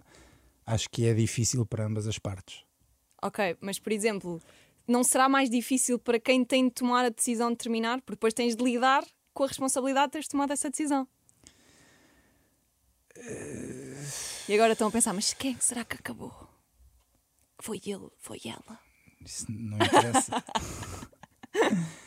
acho 0.65 0.89
que 0.89 1.05
é 1.05 1.13
difícil 1.13 1.65
para 1.65 1.85
ambas 1.85 2.07
as 2.07 2.17
partes. 2.19 2.63
Ok, 3.21 3.57
mas 3.61 3.79
por 3.79 3.91
exemplo, 3.91 4.41
não 4.87 5.03
será 5.03 5.29
mais 5.29 5.49
difícil 5.49 5.99
para 5.99 6.19
quem 6.19 6.43
tem 6.43 6.67
de 6.67 6.73
tomar 6.73 7.05
a 7.05 7.09
decisão 7.09 7.51
de 7.51 7.57
terminar? 7.57 8.01
Porque 8.01 8.15
depois 8.15 8.33
tens 8.33 8.55
de 8.55 8.63
lidar 8.63 9.03
com 9.33 9.43
a 9.43 9.47
responsabilidade 9.47 10.07
de 10.07 10.11
teres 10.13 10.27
tomado 10.27 10.51
essa 10.51 10.69
decisão. 10.69 11.07
E 14.47 14.53
agora 14.53 14.73
estão 14.73 14.87
a 14.87 14.91
pensar, 14.91 15.13
mas 15.13 15.33
quem 15.33 15.59
será 15.59 15.83
que 15.83 15.95
acabou? 15.95 16.33
Foi 17.59 17.79
ele, 17.85 18.09
foi 18.17 18.39
ela. 18.45 18.79
Isso 19.23 19.45
não 19.49 19.77
interessa. 19.77 20.43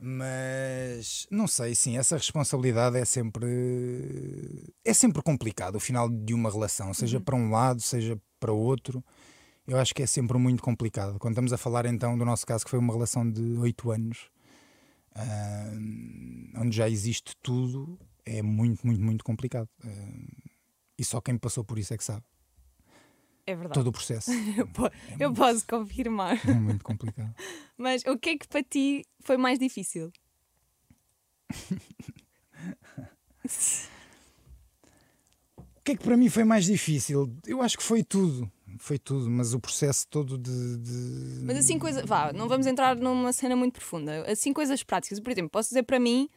Mas 0.00 1.26
não 1.28 1.48
sei, 1.48 1.74
sim, 1.74 1.98
essa 1.98 2.16
responsabilidade 2.16 2.96
é 2.96 3.04
sempre 3.04 4.72
é 4.84 4.94
sempre 4.94 5.20
complicado 5.22 5.74
o 5.74 5.80
final 5.80 6.08
de 6.08 6.32
uma 6.32 6.50
relação, 6.50 6.94
seja 6.94 7.20
para 7.20 7.34
um 7.34 7.50
lado, 7.50 7.80
seja 7.82 8.16
para 8.38 8.52
outro. 8.52 9.04
Eu 9.68 9.78
acho 9.78 9.94
que 9.94 10.02
é 10.02 10.06
sempre 10.06 10.36
muito 10.38 10.62
complicado. 10.62 11.18
Quando 11.18 11.34
estamos 11.34 11.52
a 11.52 11.58
falar 11.58 11.86
então 11.86 12.16
do 12.18 12.24
nosso 12.24 12.44
caso, 12.46 12.64
que 12.64 12.70
foi 12.70 12.78
uma 12.78 12.92
relação 12.92 13.30
de 13.30 13.42
oito 13.58 13.90
anos, 13.90 14.30
ah, 15.14 15.70
onde 16.56 16.76
já 16.76 16.88
existe 16.88 17.36
tudo, 17.42 17.98
é 18.24 18.42
muito, 18.42 18.84
muito, 18.86 19.00
muito 19.00 19.22
complicado. 19.24 19.68
Ah, 19.84 19.88
e 20.98 21.04
só 21.04 21.20
quem 21.20 21.36
passou 21.38 21.62
por 21.62 21.78
isso 21.78 21.94
é 21.94 21.96
que 21.98 22.02
sabe. 22.04 22.24
É 23.46 23.54
verdade. 23.54 23.74
Todo 23.74 23.88
o 23.88 23.92
processo. 23.92 24.30
Eu, 24.56 24.66
po- 24.66 24.90
eu 25.18 25.32
posso 25.32 25.66
confirmar. 25.66 26.36
É 26.46 26.52
muito 26.54 26.84
complicado. 26.84 27.34
Mas 27.78 28.02
o 28.04 28.18
que 28.18 28.30
é 28.30 28.38
que 28.38 28.48
para 28.48 28.62
ti 28.62 29.04
foi 29.20 29.36
mais 29.36 29.58
difícil? 29.58 30.10
O 35.56 35.80
que 35.88 35.92
é 35.92 35.96
que 35.96 36.04
para 36.04 36.18
mim 36.18 36.28
foi 36.28 36.44
mais 36.44 36.66
difícil? 36.66 37.34
Eu 37.46 37.62
acho 37.62 37.78
que 37.78 37.82
foi 37.82 38.02
tudo. 38.04 38.50
Foi 38.78 38.98
tudo, 38.98 39.28
mas 39.30 39.54
o 39.54 39.60
processo 39.60 40.06
todo 40.08 40.38
de. 40.38 40.76
de- 40.78 41.44
Mas 41.44 41.58
assim, 41.58 41.78
coisa. 41.78 42.04
Vá, 42.06 42.32
não 42.32 42.48
vamos 42.48 42.66
entrar 42.66 42.96
numa 42.96 43.32
cena 43.32 43.54
muito 43.56 43.74
profunda. 43.74 44.24
Assim, 44.30 44.52
coisas 44.52 44.82
práticas. 44.82 45.18
Por 45.20 45.30
exemplo, 45.30 45.50
posso 45.50 45.68
dizer 45.70 45.82
para 45.82 45.98
mim 45.98 46.28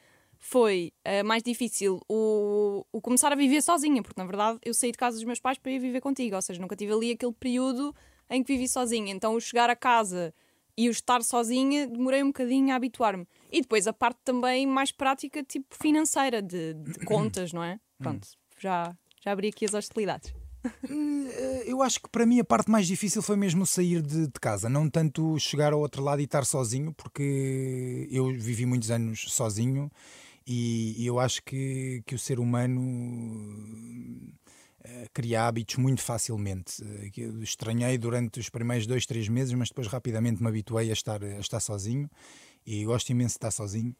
foi 0.43 0.91
eh, 1.05 1.21
mais 1.21 1.43
difícil 1.43 2.01
o, 2.09 2.83
o 2.91 2.99
começar 2.99 3.31
a 3.31 3.35
viver 3.35 3.61
sozinha, 3.61 4.01
porque 4.01 4.19
na 4.19 4.25
verdade 4.25 4.57
eu 4.65 4.73
saí 4.73 4.91
de 4.91 4.97
casa 4.97 5.15
dos 5.17 5.23
meus 5.23 5.39
pais 5.39 5.59
para 5.59 5.71
ir 5.71 5.77
viver 5.79 6.01
contigo, 6.01 6.35
ou 6.35 6.41
seja, 6.41 6.59
nunca 6.59 6.75
tive 6.75 6.91
ali 6.91 7.11
aquele 7.11 7.31
período 7.33 7.95
em 8.27 8.41
que 8.43 8.51
vivi 8.51 8.67
sozinha. 8.67 9.13
Então, 9.13 9.35
o 9.35 9.39
chegar 9.39 9.69
a 9.69 9.75
casa 9.75 10.33
e 10.75 10.87
o 10.87 10.91
estar 10.91 11.21
sozinha, 11.21 11.85
demorei 11.85 12.23
um 12.23 12.27
bocadinho 12.27 12.71
a 12.71 12.75
habituar-me. 12.75 13.27
E 13.51 13.61
depois 13.61 13.85
a 13.85 13.93
parte 13.93 14.19
também 14.23 14.65
mais 14.65 14.91
prática, 14.91 15.43
tipo 15.43 15.75
financeira, 15.79 16.41
de, 16.41 16.73
de 16.73 17.05
contas, 17.05 17.53
não 17.53 17.63
é? 17.63 17.79
Pronto, 17.99 18.27
já, 18.57 18.97
já 19.23 19.31
abri 19.33 19.49
aqui 19.49 19.65
as 19.65 19.75
hostilidades. 19.75 20.33
Eh, 20.89 21.63
Eu 21.67 21.81
acho 21.81 21.99
que 22.01 22.09
para 22.09 22.25
mim 22.25 22.39
a 22.39 22.43
parte 22.43 22.69
mais 22.69 22.87
difícil 22.87 23.21
foi 23.21 23.35
mesmo 23.35 23.65
sair 23.65 24.01
de, 24.01 24.27
de 24.27 24.39
casa, 24.39 24.69
não 24.69 24.89
tanto 24.89 25.37
chegar 25.39 25.73
ao 25.73 25.79
outro 25.79 26.03
lado 26.03 26.21
e 26.21 26.25
estar 26.25 26.45
sozinho, 26.45 26.93
porque 26.93 28.07
eu 28.11 28.27
vivi 28.27 28.65
muitos 28.65 28.91
anos 28.91 29.25
sozinho 29.29 29.91
e, 30.45 30.95
e 31.01 31.05
eu 31.07 31.19
acho 31.19 31.41
que, 31.43 32.03
que 32.05 32.15
o 32.15 32.19
ser 32.19 32.39
humano 32.39 32.81
eh, 34.83 35.07
cria 35.13 35.47
hábitos 35.47 35.75
muito 35.77 36.01
facilmente. 36.01 36.83
Eh, 36.83 37.11
eu 37.17 37.41
estranhei 37.43 37.97
durante 37.97 38.39
os 38.39 38.49
primeiros 38.49 38.85
dois, 38.87 39.05
três 39.05 39.27
meses, 39.29 39.53
mas 39.53 39.69
depois 39.69 39.87
rapidamente 39.87 40.41
me 40.41 40.49
habituei 40.49 40.89
a 40.89 40.93
estar, 40.93 41.23
a 41.23 41.39
estar 41.39 41.59
sozinho 41.59 42.09
e 42.65 42.85
gosto 42.85 43.09
imenso 43.11 43.33
de 43.33 43.37
estar 43.37 43.51
sozinho. 43.51 43.95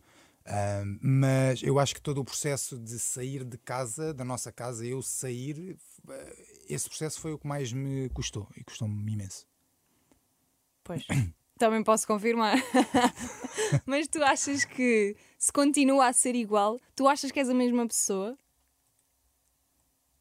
Ah, 0.46 0.84
mas 1.02 1.62
eu 1.62 1.78
acho 1.80 1.94
que 1.94 2.02
todo 2.02 2.20
o 2.20 2.26
processo 2.26 2.80
de 2.80 2.98
sair 2.98 3.44
de 3.44 3.58
casa, 3.58 4.14
da 4.14 4.26
nossa 4.26 4.52
casa, 4.52 4.86
eu 4.86 5.02
sair, 5.02 5.78
eh, 6.10 6.46
esse 6.68 6.90
processo 6.90 7.20
foi 7.20 7.32
o 7.34 7.38
que 7.40 7.48
mais 7.48 7.72
me 7.72 8.10
custou 8.10 8.48
e 8.58 8.64
custou-me 8.64 9.12
imenso. 9.12 9.48
Pois. 10.84 11.06
Também 11.58 11.84
posso 11.84 12.08
confirmar. 12.08 12.58
Mas 13.86 14.08
tu 14.08 14.24
achas 14.24 14.66
que 14.66 15.16
se 15.38 15.52
continua 15.54 16.08
a 16.08 16.14
ser 16.14 16.34
igual, 16.36 16.80
tu 16.96 17.08
achas 17.08 17.32
que 17.32 17.40
és 17.40 17.50
a 17.50 17.54
mesma 17.54 17.88
pessoa? 17.88 18.36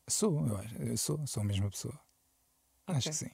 Sou, 0.06 0.46
eu 0.46 0.56
acho, 0.56 0.76
eu 0.82 0.96
sou, 0.96 1.26
sou 1.26 1.42
a 1.42 1.46
mesma 1.46 1.70
pessoa. 1.70 1.98
Acho 2.86 3.08
Ok. 3.08 3.10
que 3.10 3.16
sim. 3.16 3.30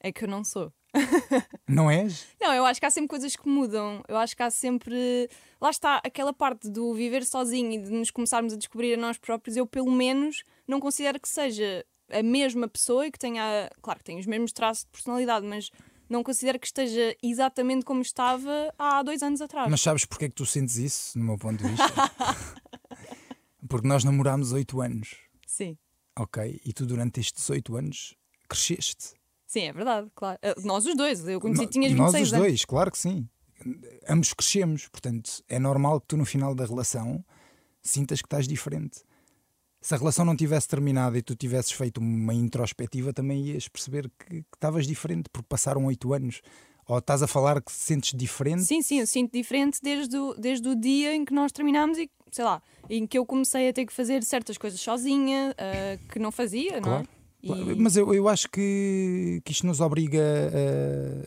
É 0.00 0.12
que 0.12 0.24
eu 0.24 0.28
não 0.28 0.42
sou. 0.42 0.72
Não 1.68 1.90
és? 1.90 2.26
Não, 2.40 2.52
eu 2.52 2.64
acho 2.64 2.80
que 2.80 2.86
há 2.86 2.90
sempre 2.90 3.08
coisas 3.08 3.34
que 3.36 3.48
mudam. 3.48 4.02
Eu 4.08 4.16
acho 4.16 4.36
que 4.36 4.42
há 4.42 4.50
sempre. 4.50 5.28
Lá 5.60 5.70
está, 5.70 6.00
aquela 6.04 6.32
parte 6.32 6.70
do 6.70 6.94
viver 6.94 7.24
sozinho 7.24 7.72
e 7.72 7.78
de 7.78 7.90
nos 7.90 8.10
começarmos 8.10 8.52
a 8.52 8.56
descobrir 8.56 8.94
a 8.94 8.96
nós 8.96 9.18
próprios, 9.18 9.56
eu 9.56 9.66
pelo 9.66 9.90
menos 9.90 10.44
não 10.66 10.80
considero 10.80 11.18
que 11.20 11.28
seja 11.28 11.84
a 12.10 12.22
mesma 12.22 12.68
pessoa 12.68 13.06
e 13.06 13.10
que 13.10 13.18
tenha. 13.18 13.70
Claro 13.82 13.98
que 13.98 14.04
tem 14.04 14.18
os 14.18 14.26
mesmos 14.26 14.52
traços 14.52 14.84
de 14.84 14.90
personalidade, 14.90 15.46
mas 15.46 15.70
não 16.08 16.22
considero 16.22 16.58
que 16.58 16.66
esteja 16.66 17.16
exatamente 17.22 17.84
como 17.84 18.02
estava 18.02 18.72
há 18.78 19.02
dois 19.02 19.22
anos 19.22 19.40
atrás. 19.40 19.70
Mas 19.70 19.80
sabes 19.80 20.04
porque 20.04 20.26
é 20.26 20.28
que 20.28 20.34
tu 20.34 20.46
sentes 20.46 20.76
isso, 20.76 21.18
no 21.18 21.24
meu 21.24 21.38
ponto 21.38 21.62
de 21.62 21.70
vista? 21.70 21.84
Porque 23.66 23.88
nós 23.88 24.04
namorámos 24.04 24.52
oito 24.52 24.82
anos, 24.82 25.16
Sim. 25.46 25.78
ok? 26.18 26.60
E 26.64 26.72
tu 26.74 26.84
durante 26.84 27.18
estes 27.18 27.48
oito 27.48 27.76
anos 27.76 28.14
cresceste. 28.46 29.14
Sim, 29.54 29.66
é 29.68 29.72
verdade, 29.72 30.08
claro. 30.16 30.36
Ah, 30.42 30.52
Nós 30.64 30.84
os 30.84 30.96
dois, 30.96 31.24
eu 31.28 31.40
conheci 31.40 31.62
No- 31.62 31.68
tinhas 31.70 31.92
26 31.92 32.12
Nós 32.12 32.26
os 32.26 32.32
anos. 32.32 32.44
dois, 32.46 32.64
claro 32.64 32.90
que 32.90 32.98
sim. 32.98 33.28
Ambos 34.08 34.34
crescemos, 34.34 34.88
portanto, 34.88 35.30
é 35.48 35.60
normal 35.60 36.00
que 36.00 36.08
tu 36.08 36.16
no 36.16 36.24
final 36.24 36.56
da 36.56 36.66
relação 36.66 37.24
sintas 37.80 38.20
que 38.20 38.26
estás 38.26 38.48
diferente. 38.48 39.02
Se 39.80 39.94
a 39.94 39.96
relação 39.96 40.24
não 40.24 40.34
tivesse 40.34 40.66
terminado 40.66 41.16
e 41.16 41.22
tu 41.22 41.36
tivesses 41.36 41.70
feito 41.70 41.98
uma 41.98 42.34
introspectiva, 42.34 43.12
também 43.12 43.46
ias 43.46 43.68
perceber 43.68 44.10
que 44.18 44.42
que 44.42 44.44
estavas 44.56 44.88
diferente, 44.88 45.28
porque 45.32 45.46
passaram 45.48 45.84
oito 45.86 46.12
anos. 46.12 46.40
Ou 46.88 46.98
estás 46.98 47.22
a 47.22 47.28
falar 47.28 47.62
que 47.62 47.70
te 47.72 47.78
sentes 47.78 48.12
diferente, 48.18 48.64
Sim, 48.64 48.82
sim, 48.82 48.98
eu 48.98 49.06
sinto 49.06 49.32
diferente 49.32 49.78
desde 49.80 50.16
o, 50.18 50.34
desde 50.34 50.68
o 50.68 50.74
dia 50.74 51.14
em 51.14 51.24
que 51.24 51.32
nós 51.32 51.52
terminámos 51.52 51.96
e, 51.96 52.10
sei 52.32 52.44
lá, 52.44 52.60
em 52.90 53.06
que 53.06 53.16
eu 53.16 53.24
comecei 53.24 53.68
a 53.68 53.72
ter 53.72 53.86
que 53.86 53.92
fazer 53.92 54.22
certas 54.24 54.58
coisas 54.58 54.80
sozinha, 54.80 55.54
ah, 55.56 55.96
que 56.12 56.18
não 56.18 56.32
fazia, 56.32 56.80
não 56.80 56.96
é? 56.98 57.04
E- 57.44 57.74
Mas 57.76 57.96
eu, 57.96 58.12
eu 58.14 58.28
acho 58.28 58.48
que, 58.50 59.40
que 59.44 59.52
isto 59.52 59.66
nos 59.66 59.80
obriga 59.80 60.22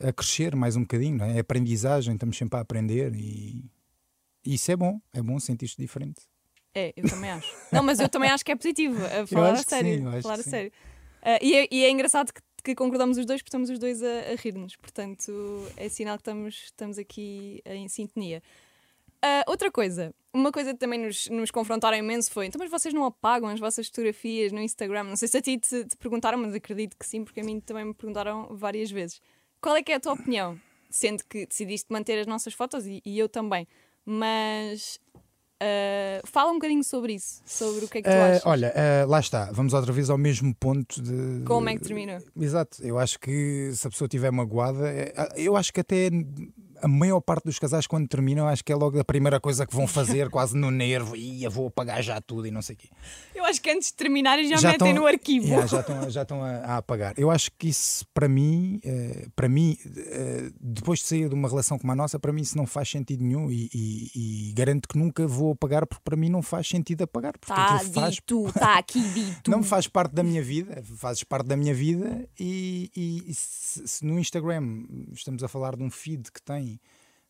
a, 0.03 0.09
a 0.09 0.13
crescer 0.13 0.55
mais 0.55 0.75
um 0.75 0.81
bocadinho, 0.81 1.21
é? 1.23 1.37
É 1.37 1.39
aprendizagem, 1.39 2.13
estamos 2.13 2.37
sempre 2.37 2.57
a 2.57 2.61
aprender 2.61 3.13
e, 3.15 3.63
e 4.45 4.55
isso 4.55 4.71
é 4.71 4.75
bom, 4.75 4.99
é 5.13 5.21
bom 5.21 5.39
sentir-te 5.39 5.77
diferente. 5.77 6.21
É, 6.73 6.93
eu 6.95 7.07
também 7.09 7.29
acho. 7.31 7.55
Não, 7.71 7.81
mas 7.83 7.99
eu 7.99 8.09
também 8.09 8.29
acho 8.29 8.43
que 8.45 8.51
é 8.51 8.55
positivo, 8.55 8.97
a 9.05 9.25
falar 9.27 9.51
a 9.53 9.55
sério. 9.63 10.11
sim, 10.11 10.21
falar 10.21 10.39
a 10.39 10.43
sim. 10.43 10.49
sério. 10.49 10.71
Ah, 11.21 11.39
e, 11.41 11.55
é, 11.55 11.67
e 11.71 11.83
é 11.85 11.89
engraçado 11.89 12.31
que, 12.33 12.41
que 12.63 12.75
concordamos 12.75 13.17
os 13.17 13.25
dois, 13.25 13.41
porque 13.41 13.49
estamos 13.49 13.69
os 13.69 13.79
dois 13.79 14.01
a, 14.03 14.31
a 14.31 14.35
rir-nos. 14.35 14.75
Portanto, 14.75 15.31
é 15.75 15.89
sinal 15.89 16.17
que 16.17 16.21
estamos, 16.21 16.55
estamos 16.65 16.97
aqui 16.97 17.61
em 17.65 17.87
sintonia. 17.87 18.41
Ah, 19.29 19.43
outra 19.47 19.69
coisa, 19.69 20.13
uma 20.33 20.51
coisa 20.53 20.71
que 20.73 20.79
também 20.79 20.99
nos, 20.99 21.27
nos 21.29 21.51
confrontaram 21.51 21.97
imenso 21.97 22.31
foi: 22.31 22.45
então, 22.45 22.59
mas 22.59 22.71
vocês 22.71 22.93
não 22.93 23.03
apagam 23.03 23.49
as 23.49 23.59
vossas 23.59 23.87
fotografias 23.87 24.51
no 24.53 24.61
Instagram? 24.61 25.03
Não 25.03 25.15
sei 25.17 25.27
se 25.27 25.37
a 25.37 25.41
ti 25.41 25.57
te, 25.57 25.83
te 25.85 25.97
perguntaram, 25.97 26.37
mas 26.37 26.53
acredito 26.53 26.95
que 26.97 27.05
sim, 27.05 27.23
porque 27.25 27.41
a 27.41 27.43
mim 27.43 27.59
também 27.59 27.83
me 27.85 27.93
perguntaram 27.93 28.47
várias 28.55 28.89
vezes. 28.89 29.19
Qual 29.61 29.75
é 29.75 29.83
que 29.83 29.91
é 29.91 29.95
a 29.95 29.99
tua 29.99 30.13
opinião? 30.13 30.57
Sendo 30.89 31.23
que 31.25 31.45
decidiste 31.45 31.91
manter 31.91 32.17
as 32.19 32.27
nossas 32.27 32.53
fotos 32.53 32.85
e, 32.87 33.01
e 33.05 33.19
eu 33.19 33.27
também, 33.27 33.67
mas 34.05 34.99
ah, 35.59 36.21
fala 36.25 36.51
um 36.51 36.55
bocadinho 36.55 36.83
sobre 36.83 37.13
isso, 37.15 37.41
sobre 37.45 37.83
o 37.85 37.87
que 37.89 37.97
é 37.97 38.01
que 38.01 38.09
tu 38.09 38.15
Ah, 38.17 38.27
achas. 38.29 38.45
olha, 38.45 38.73
ah, 38.75 39.05
lá 39.05 39.19
está, 39.19 39.51
vamos 39.51 39.73
outra 39.73 39.91
vez 39.91 40.09
ao 40.09 40.17
mesmo 40.17 40.55
ponto 40.55 41.01
de. 41.01 41.43
Como 41.45 41.67
é 41.67 41.75
que 41.75 41.81
terminou? 41.83 42.19
Exato, 42.39 42.81
eu 42.81 42.97
acho 42.97 43.19
que 43.19 43.71
se 43.73 43.85
a 43.85 43.89
pessoa 43.89 44.05
estiver 44.07 44.31
magoada, 44.31 44.89
é- 44.89 45.13
eu 45.35 45.57
acho 45.57 45.73
que 45.73 45.81
até 45.81 46.09
a 46.81 46.87
maior 46.87 47.19
parte 47.21 47.45
dos 47.45 47.57
casais, 47.59 47.87
quando 47.87 48.07
terminam, 48.07 48.47
acho 48.47 48.63
que 48.63 48.71
é 48.71 48.75
logo 48.75 48.99
a 48.99 49.03
primeira 49.03 49.39
coisa 49.39 49.65
que 49.65 49.75
vão 49.75 49.87
fazer, 49.87 50.29
quase 50.29 50.55
no 50.57 50.69
nervo, 50.71 51.15
e 51.15 51.43
eu 51.43 51.51
vou 51.51 51.67
apagar 51.67 52.01
já 52.01 52.19
tudo 52.21 52.47
e 52.47 52.51
não 52.51 52.61
sei 52.61 52.75
o 52.75 52.77
quê. 52.77 52.89
Eu 53.35 53.45
acho 53.45 53.61
que 53.61 53.69
antes 53.69 53.89
de 53.89 53.95
terminarem 53.95 54.47
já, 54.47 54.57
Já 54.57 54.71
metem 54.71 54.89
estão- 54.89 55.01
no 55.01 55.07
arquivo. 55.07 55.45
Yeah, 55.47 55.67
já 55.67 55.79
estão, 55.81 56.09
já 56.09 56.21
estão 56.23 56.43
a, 56.43 56.49
a 56.57 56.77
apagar. 56.77 57.13
Eu 57.17 57.29
acho 57.31 57.51
que 57.57 57.67
isso, 57.69 58.05
para 58.13 58.27
mim, 58.27 58.79
eh, 58.83 59.27
para 59.35 59.47
mim, 59.49 59.77
eh, 59.95 60.51
depois 60.59 60.99
de 60.99 61.05
sair 61.05 61.29
de 61.29 61.35
uma 61.35 61.47
relação 61.49 61.77
como 61.79 61.91
a 61.91 61.95
nossa, 61.95 62.19
para 62.19 62.31
mim 62.33 62.41
isso 62.41 62.57
não 62.57 62.65
faz 62.65 62.89
sentido 62.89 63.23
nenhum 63.23 63.51
e, 63.51 63.69
e- 63.73 64.49
e 64.49 64.53
garanto 64.53 64.87
que 64.87 64.97
nunca 64.97 65.25
vou 65.27 65.51
apagar 65.51 65.85
porque 65.85 66.01
para 66.03 66.15
mim 66.15 66.29
não 66.29 66.41
faz 66.41 66.67
sentido 66.67 67.03
apagar. 67.03 67.33
Está 67.41 67.79
faz, 67.79 68.13
dito, 68.15 68.47
está 68.47 68.77
aqui 68.77 69.01
dito. 69.09 69.49
não 69.51 69.63
faz 69.63 69.87
parte 69.87 70.13
da 70.13 70.23
minha 70.23 70.41
vida, 70.41 70.81
fazes 70.97 71.23
parte 71.23 71.47
da 71.47 71.55
minha 71.57 71.73
vida 71.73 72.27
e, 72.39 72.89
e- 72.95 73.23
e 73.29 73.33
se, 73.33 73.87
se 73.87 74.05
no 74.05 74.19
Instagram 74.19 74.83
estamos 75.13 75.43
a 75.43 75.47
falar 75.47 75.75
de 75.75 75.83
um 75.83 75.89
feed 75.91 76.31
que 76.31 76.41
tem 76.41 76.76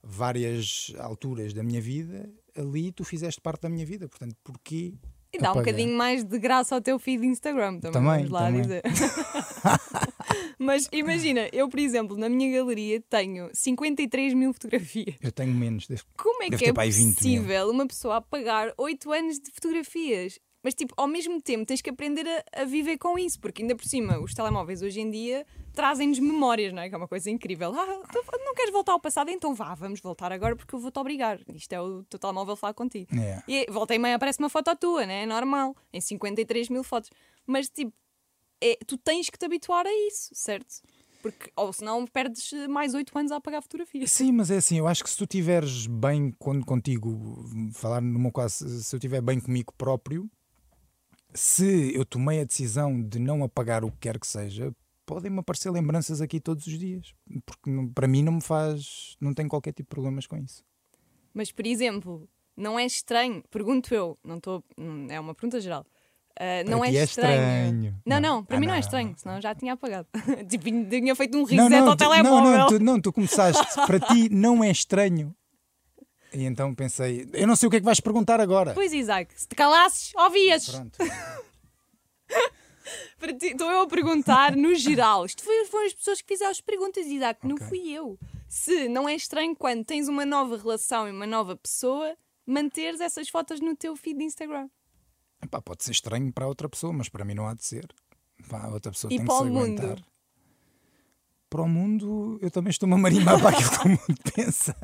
várias 0.09 0.93
alturas 0.99 1.53
da 1.53 1.61
minha 1.63 1.81
vida, 1.81 2.29
ali 2.55 2.91
tu 2.91 3.03
fizeste 3.03 3.41
parte 3.41 3.61
da 3.63 3.69
minha 3.69 3.85
vida, 3.85 4.07
portanto, 4.07 4.35
porquê? 4.43 4.93
E 5.33 5.37
dá 5.39 5.51
um 5.51 5.55
bocadinho 5.55 5.95
mais 5.97 6.23
de 6.23 6.39
graça 6.39 6.73
ao 6.73 6.81
teu 6.81 6.97
feed 6.97 7.21
de 7.21 7.27
Instagram 7.27 7.79
também, 7.79 7.91
Também, 7.91 8.17
vamos 8.25 8.29
lá 8.31 8.45
também. 8.45 8.61
dizer. 8.61 8.81
Mas 10.59 10.89
imagina, 10.91 11.47
eu, 11.53 11.69
por 11.69 11.79
exemplo, 11.79 12.17
na 12.17 12.27
minha 12.29 12.51
galeria 12.57 13.01
tenho 13.09 13.49
53 13.53 14.33
mil 14.33 14.51
fotografias. 14.53 15.15
Eu 15.21 15.31
tenho 15.31 15.53
menos. 15.53 15.87
deve- 15.87 16.01
Como 16.17 16.41
é 16.43 16.49
que 16.49 16.65
é 16.65 16.73
para 16.73 16.83
aí 16.83 16.89
20 16.91 17.05
mil. 17.05 17.15
possível 17.15 17.69
uma 17.69 17.87
pessoa 17.87 18.17
apagar 18.17 18.73
8 18.77 19.11
anos 19.11 19.39
de 19.39 19.51
fotografias? 19.51 20.39
Mas, 20.67 20.73
tipo, 20.73 20.93
ao 20.97 21.07
mesmo 21.07 21.41
tempo 21.41 21.65
tens 21.65 21.81
que 21.81 21.89
aprender 21.89 22.27
a, 22.27 22.63
a 22.63 22.65
viver 22.65 22.97
com 22.97 23.17
isso, 23.17 23.39
porque 23.39 23.61
ainda 23.61 23.73
por 23.73 23.85
cima 23.85 24.19
os 24.19 24.33
telemóveis 24.33 24.81
hoje 24.81 24.99
em 24.99 25.09
dia 25.09 25.45
trazem-nos 25.73 26.19
memórias, 26.19 26.73
não 26.73 26.81
é? 26.81 26.89
Que 26.89 26.95
é 26.95 26.97
uma 26.97 27.07
coisa 27.07 27.31
incrível. 27.31 27.73
Ah, 27.73 28.01
tu 28.11 28.21
não 28.43 28.53
queres 28.53 28.73
voltar 28.73 28.91
ao 28.91 28.99
passado? 28.99 29.29
Então 29.31 29.55
vá, 29.55 29.73
vamos 29.75 30.01
voltar 30.01 30.29
agora 30.33 30.57
porque 30.57 30.75
eu 30.75 30.79
vou-te 30.79 30.99
obrigar. 30.99 31.39
Isto 31.55 31.71
é 31.71 31.79
o 31.81 32.03
teu 32.03 32.19
telemóvel 32.19 32.57
falar 32.57 32.73
contigo. 32.73 33.15
É. 33.17 33.41
E 33.47 33.65
volta 33.71 33.95
e 33.95 33.97
meia 33.97 34.15
aparece 34.17 34.39
uma 34.39 34.49
foto 34.49 34.75
tua, 34.75 35.05
né? 35.05 35.23
É 35.23 35.25
normal, 35.25 35.73
em 35.93 36.01
53 36.01 36.67
mil 36.67 36.83
fotos. 36.83 37.11
Mas, 37.45 37.69
tipo, 37.69 37.93
é, 38.61 38.77
tu 38.85 38.97
tens 38.97 39.29
que 39.29 39.37
te 39.37 39.45
habituar 39.45 39.87
a 39.87 39.93
isso, 40.09 40.31
certo? 40.33 40.81
Porque, 41.21 41.49
ou 41.55 41.71
senão 41.71 42.05
perdes 42.05 42.51
mais 42.67 42.93
8 42.93 43.17
anos 43.17 43.31
a 43.31 43.37
apagar 43.37 43.61
fotografias. 43.61 44.11
Sim, 44.11 44.33
mas 44.33 44.51
é 44.51 44.57
assim, 44.57 44.79
eu 44.79 44.87
acho 44.87 45.01
que 45.01 45.09
se 45.09 45.15
tu 45.17 45.23
estiveres 45.23 45.87
bem 45.87 46.31
con- 46.37 46.61
contigo, 46.61 47.45
falar 47.73 48.01
meu 48.01 48.33
caso, 48.33 48.67
se 48.67 48.93
eu 48.93 48.97
estiver 48.97 49.21
bem 49.21 49.39
comigo 49.39 49.73
próprio, 49.77 50.29
se 51.37 51.93
eu 51.95 52.05
tomei 52.05 52.41
a 52.41 52.43
decisão 52.43 53.01
de 53.01 53.19
não 53.19 53.43
apagar 53.43 53.83
o 53.83 53.91
que 53.91 53.97
quer 54.01 54.19
que 54.19 54.27
seja, 54.27 54.73
podem-me 55.05 55.39
aparecer 55.39 55.69
lembranças 55.71 56.19
aqui 56.21 56.39
todos 56.39 56.65
os 56.67 56.77
dias. 56.77 57.13
Porque 57.45 57.69
não- 57.69 57.87
para 57.87 58.07
mim 58.07 58.23
não 58.23 58.33
me 58.33 58.41
faz. 58.41 59.15
Não 59.21 59.33
tenho 59.33 59.47
qualquer 59.49 59.71
tipo 59.71 59.83
de 59.89 59.95
problemas 59.95 60.25
com 60.27 60.37
isso. 60.37 60.63
Mas, 61.33 61.51
por 61.51 61.65
exemplo, 61.67 62.27
não 62.55 62.77
é 62.79 62.85
estranho, 62.85 63.43
pergunto 63.51 63.93
eu, 63.93 64.17
não 64.23 64.37
estou. 64.37 64.63
É 65.09 65.19
uma 65.19 65.35
pergunta 65.35 65.61
geral. 65.61 65.85
Ah, 66.39 66.63
não 66.69 66.79
Para 66.79 66.87
é 66.89 66.91
ti 66.91 66.97
é 66.97 67.03
estranho. 67.03 67.33
estranho. 67.35 68.01
Não, 68.05 68.19
Não. 68.19 68.35
não, 68.37 68.45
para 68.45 68.57
Ah, 68.57 68.59
mim 68.59 68.65
não 68.67 68.73
é 68.73 68.77
não, 68.77 68.81
estranho, 68.81 69.09
não. 69.09 69.17
senão 69.17 69.35
eu 69.37 69.41
já 69.41 69.55
tinha 69.55 69.73
apagado. 69.73 70.07
tipo, 70.49 70.63
tinha 70.89 71.15
feito 71.15 71.35
um 71.35 71.41
Não, 71.41 71.45
reset 71.47 71.69
não, 71.69 71.89
ao 71.89 71.95
tu, 71.95 72.03
não, 72.03 72.11
telemóvel. 72.11 72.57
não, 72.57 72.67
tu, 72.67 72.79
não, 72.79 73.01
tu 73.01 73.13
começaste. 73.13 73.63
para 73.87 73.99
ti 73.99 74.29
não 74.29 74.63
é 74.63 74.69
estranho. 74.71 75.35
E 76.33 76.43
então 76.43 76.73
pensei, 76.75 77.27
eu 77.33 77.47
não 77.47 77.55
sei 77.55 77.67
o 77.67 77.69
que 77.69 77.77
é 77.77 77.79
que 77.79 77.85
vais 77.85 77.99
perguntar 77.99 78.39
agora. 78.41 78.73
Pois, 78.73 78.91
Isaac, 78.93 79.33
se 79.39 79.47
te 79.47 79.55
calasses, 79.55 80.11
ouvias. 80.15 80.69
Pronto. 80.69 80.97
Ti- 83.39 83.47
Estou 83.47 83.69
eu 83.71 83.81
a 83.81 83.87
perguntar 83.87 84.55
no 84.55 84.73
geral. 84.75 85.25
Isto 85.25 85.43
foi, 85.43 85.65
foram 85.65 85.85
as 85.87 85.93
pessoas 85.93 86.21
que 86.21 86.27
fizeram 86.27 86.51
as 86.51 86.61
perguntas, 86.61 87.05
Isaac, 87.05 87.45
não 87.45 87.55
Ok. 87.55 87.67
fui 87.67 87.89
eu. 87.91 88.17
Se 88.47 88.87
não 88.87 89.07
é 89.09 89.15
estranho 89.15 89.55
quando 89.55 89.83
tens 89.83 90.07
uma 90.07 90.25
nova 90.25 90.57
relação 90.57 91.07
e 91.07 91.11
uma 91.11 91.27
nova 91.27 91.55
pessoa, 91.57 92.15
manteres 92.45 93.01
essas 93.01 93.27
fotos 93.29 93.59
no 93.59 93.75
teu 93.75 93.95
feed 93.95 94.17
de 94.19 94.23
Instagram. 94.25 94.69
Epá, 95.43 95.61
pode 95.61 95.83
ser 95.83 95.91
estranho 95.91 96.31
para 96.31 96.47
outra 96.47 96.69
pessoa, 96.69 96.93
mas 96.93 97.09
para 97.09 97.25
mim 97.25 97.33
não 97.33 97.47
há 97.47 97.53
de 97.53 97.65
ser. 97.65 97.85
Pá, 98.49 98.65
a 98.65 98.69
outra 98.69 98.91
pessoa 98.91 99.11
E 99.11 99.17
tem 99.17 99.25
para 99.25 99.35
que 99.35 99.41
o 99.41 99.45
se 99.45 99.51
mundo? 99.51 99.81
aguentar. 99.81 100.05
Para 101.49 101.61
o 101.61 101.67
mundo, 101.67 102.37
eu 102.41 102.51
também 102.51 102.71
estou-me 102.71 102.93
a 102.95 102.97
marimbar 102.97 103.39
para 103.41 103.49
aquilo 103.49 103.69
que 103.71 103.85
o 103.85 103.89
mundo 103.89 104.21
pensa. 104.35 104.75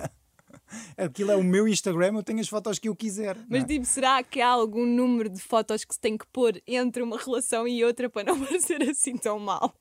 Aquilo 0.97 1.31
é 1.31 1.35
o 1.35 1.43
meu 1.43 1.67
Instagram, 1.67 2.13
eu 2.15 2.23
tenho 2.23 2.39
as 2.39 2.47
fotos 2.47 2.79
que 2.79 2.89
eu 2.89 2.95
quiser. 2.95 3.37
Mas 3.49 3.63
é? 3.63 3.67
tipo, 3.67 3.85
será 3.85 4.21
que 4.23 4.41
há 4.41 4.49
algum 4.49 4.85
número 4.85 5.29
de 5.29 5.39
fotos 5.41 5.83
que 5.85 5.93
se 5.93 5.99
tem 5.99 6.17
que 6.17 6.25
pôr 6.27 6.61
entre 6.67 7.01
uma 7.03 7.17
relação 7.17 7.67
e 7.67 7.83
outra 7.83 8.09
para 8.09 8.23
não 8.31 8.39
parecer 8.45 8.81
assim 8.89 9.17
tão 9.17 9.39
mal? 9.39 9.73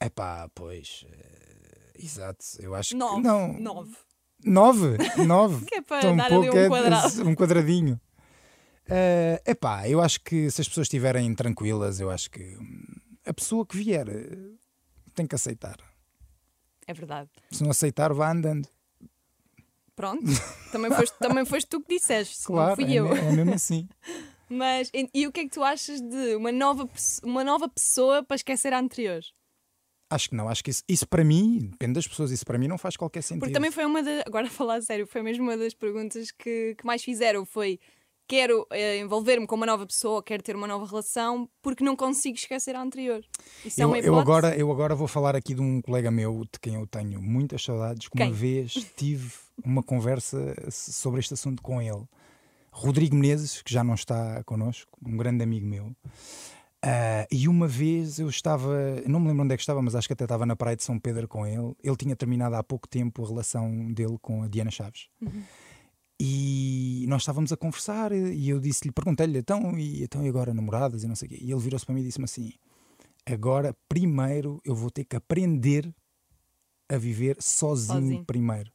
Epá, 0.00 0.48
pois. 0.54 1.04
eh, 1.10 1.92
exato, 1.98 2.44
eu 2.60 2.74
acho 2.74 2.96
Nove. 2.96 3.16
que. 3.16 3.22
Não, 3.22 3.52
Nove. 3.60 3.96
Nove? 4.44 4.96
Nove? 5.24 5.64
Que 5.70 5.76
é 5.76 5.82
para 5.82 6.00
Tão 6.00 6.16
dar 6.16 6.24
ali 6.26 6.34
pouco, 6.34 6.56
um 6.56 6.58
é- 6.60 6.68
quadrado. 6.68 7.28
um 7.28 7.34
quadradinho. 7.34 8.00
Eh, 8.88 9.40
epá, 9.46 9.88
eu 9.88 10.00
acho 10.00 10.20
que 10.20 10.50
se 10.50 10.60
as 10.60 10.68
pessoas 10.68 10.86
estiverem 10.86 11.32
tranquilas, 11.34 12.00
eu 12.00 12.10
acho 12.10 12.28
que 12.30 12.56
hum, 12.56 12.82
a 13.24 13.32
pessoa 13.32 13.64
que 13.64 13.76
vier 13.76 14.08
eh, 14.08 14.50
tem 15.14 15.26
que 15.26 15.34
aceitar. 15.36 15.76
É 16.84 16.92
verdade. 16.92 17.30
Se 17.52 17.62
não 17.62 17.70
aceitar, 17.70 18.12
vá 18.12 18.32
andando. 18.32 18.66
Pronto. 20.02 20.24
Também 20.72 20.90
foste, 20.90 21.16
também 21.16 21.44
foste 21.44 21.68
tu 21.68 21.80
que 21.80 21.94
disseste, 21.96 22.44
Claro, 22.44 22.70
não 22.70 22.74
fui 22.74 22.96
é, 22.96 22.98
eu. 22.98 23.06
é 23.06 23.30
mesmo 23.30 23.54
assim. 23.54 23.88
Mas, 24.50 24.90
e, 24.92 25.08
e 25.14 25.26
o 25.28 25.32
que 25.32 25.40
é 25.40 25.44
que 25.44 25.50
tu 25.50 25.62
achas 25.62 26.00
de 26.00 26.34
uma 26.34 26.50
nova, 26.50 26.90
uma 27.22 27.44
nova 27.44 27.68
pessoa 27.68 28.20
para 28.24 28.34
esquecer 28.34 28.72
a 28.72 28.80
anterior? 28.80 29.22
Acho 30.10 30.28
que 30.28 30.34
não, 30.34 30.48
acho 30.48 30.64
que 30.64 30.70
isso, 30.70 30.82
isso 30.88 31.06
para 31.06 31.22
mim, 31.22 31.68
depende 31.70 31.92
das 31.92 32.08
pessoas, 32.08 32.32
isso 32.32 32.44
para 32.44 32.58
mim 32.58 32.66
não 32.66 32.76
faz 32.76 32.96
qualquer 32.96 33.22
sentido. 33.22 33.40
Porque 33.40 33.52
também 33.52 33.70
foi 33.70 33.86
uma 33.86 34.02
das. 34.02 34.24
Agora 34.26 34.48
a 34.48 34.50
falar 34.50 34.74
a 34.74 34.82
sério, 34.82 35.06
foi 35.06 35.22
mesmo 35.22 35.44
uma 35.44 35.56
das 35.56 35.72
perguntas 35.72 36.32
que, 36.32 36.74
que 36.76 36.84
mais 36.84 37.04
fizeram. 37.04 37.46
Foi: 37.46 37.78
quero 38.26 38.66
eh, 38.70 38.98
envolver-me 38.98 39.46
com 39.46 39.54
uma 39.54 39.66
nova 39.66 39.86
pessoa, 39.86 40.22
quero 40.22 40.42
ter 40.42 40.56
uma 40.56 40.66
nova 40.66 40.86
relação, 40.86 41.48
porque 41.60 41.84
não 41.84 41.94
consigo 41.94 42.36
esquecer 42.36 42.74
a 42.74 42.82
anterior. 42.82 43.22
Isso 43.64 43.80
é 43.80 43.84
eu, 43.84 43.88
uma 43.88 43.98
eu 43.98 44.18
agora, 44.18 44.56
eu 44.56 44.70
agora 44.70 44.94
vou 44.94 45.06
falar 45.06 45.36
aqui 45.36 45.54
de 45.54 45.60
um 45.60 45.80
colega 45.80 46.10
meu 46.10 46.42
de 46.50 46.58
quem 46.60 46.74
eu 46.74 46.86
tenho 46.86 47.22
muitas 47.22 47.62
saudades, 47.62 48.08
que 48.08 48.16
Quem? 48.16 48.26
uma 48.26 48.32
vez 48.32 48.72
tive 48.96 49.30
uma 49.64 49.82
conversa 49.82 50.54
sobre 50.70 51.20
este 51.20 51.34
assunto 51.34 51.62
com 51.62 51.80
ele. 51.80 52.04
Rodrigo 52.70 53.14
Menezes, 53.14 53.60
que 53.62 53.72
já 53.72 53.84
não 53.84 53.94
está 53.94 54.42
connosco, 54.44 54.98
um 55.04 55.16
grande 55.16 55.44
amigo 55.44 55.66
meu. 55.66 55.94
Ah, 56.84 57.26
e 57.30 57.46
uma 57.46 57.68
vez 57.68 58.18
eu 58.18 58.28
estava, 58.28 58.74
não 59.06 59.20
me 59.20 59.28
lembro 59.28 59.44
onde 59.44 59.54
é 59.54 59.56
que 59.56 59.62
estava, 59.62 59.80
mas 59.80 59.94
acho 59.94 60.08
que 60.08 60.14
até 60.14 60.24
estava 60.24 60.44
na 60.44 60.56
praia 60.56 60.76
de 60.76 60.82
São 60.82 60.98
Pedro 60.98 61.28
com 61.28 61.46
ele. 61.46 61.76
Ele 61.82 61.96
tinha 61.96 62.16
terminado 62.16 62.56
há 62.56 62.62
pouco 62.62 62.88
tempo 62.88 63.24
a 63.24 63.28
relação 63.28 63.92
dele 63.92 64.16
com 64.20 64.42
a 64.42 64.48
Diana 64.48 64.70
Chaves. 64.70 65.08
E 66.20 67.04
nós 67.08 67.22
estávamos 67.22 67.52
a 67.52 67.56
conversar 67.56 68.12
e 68.12 68.48
eu 68.48 68.60
disse-lhe, 68.60 68.92
perguntei-lhe, 68.92 69.38
então 69.38 69.76
e, 69.78 70.04
então 70.04 70.24
e 70.24 70.28
agora 70.28 70.54
namoradas 70.54 71.02
e 71.02 71.08
não 71.08 71.16
sei 71.16 71.26
o 71.26 71.30
quê. 71.30 71.38
E 71.40 71.50
ele 71.50 71.60
virou-se 71.60 71.84
para 71.84 71.94
mim 71.94 72.00
e 72.00 72.04
disse-me 72.04 72.24
assim: 72.24 72.52
agora 73.26 73.76
primeiro 73.88 74.60
eu 74.64 74.74
vou 74.74 74.90
ter 74.90 75.04
que 75.04 75.16
aprender 75.16 75.92
a 76.88 76.96
viver 76.96 77.36
sozinho, 77.40 78.00
Sozinho. 78.00 78.24
primeiro. 78.24 78.70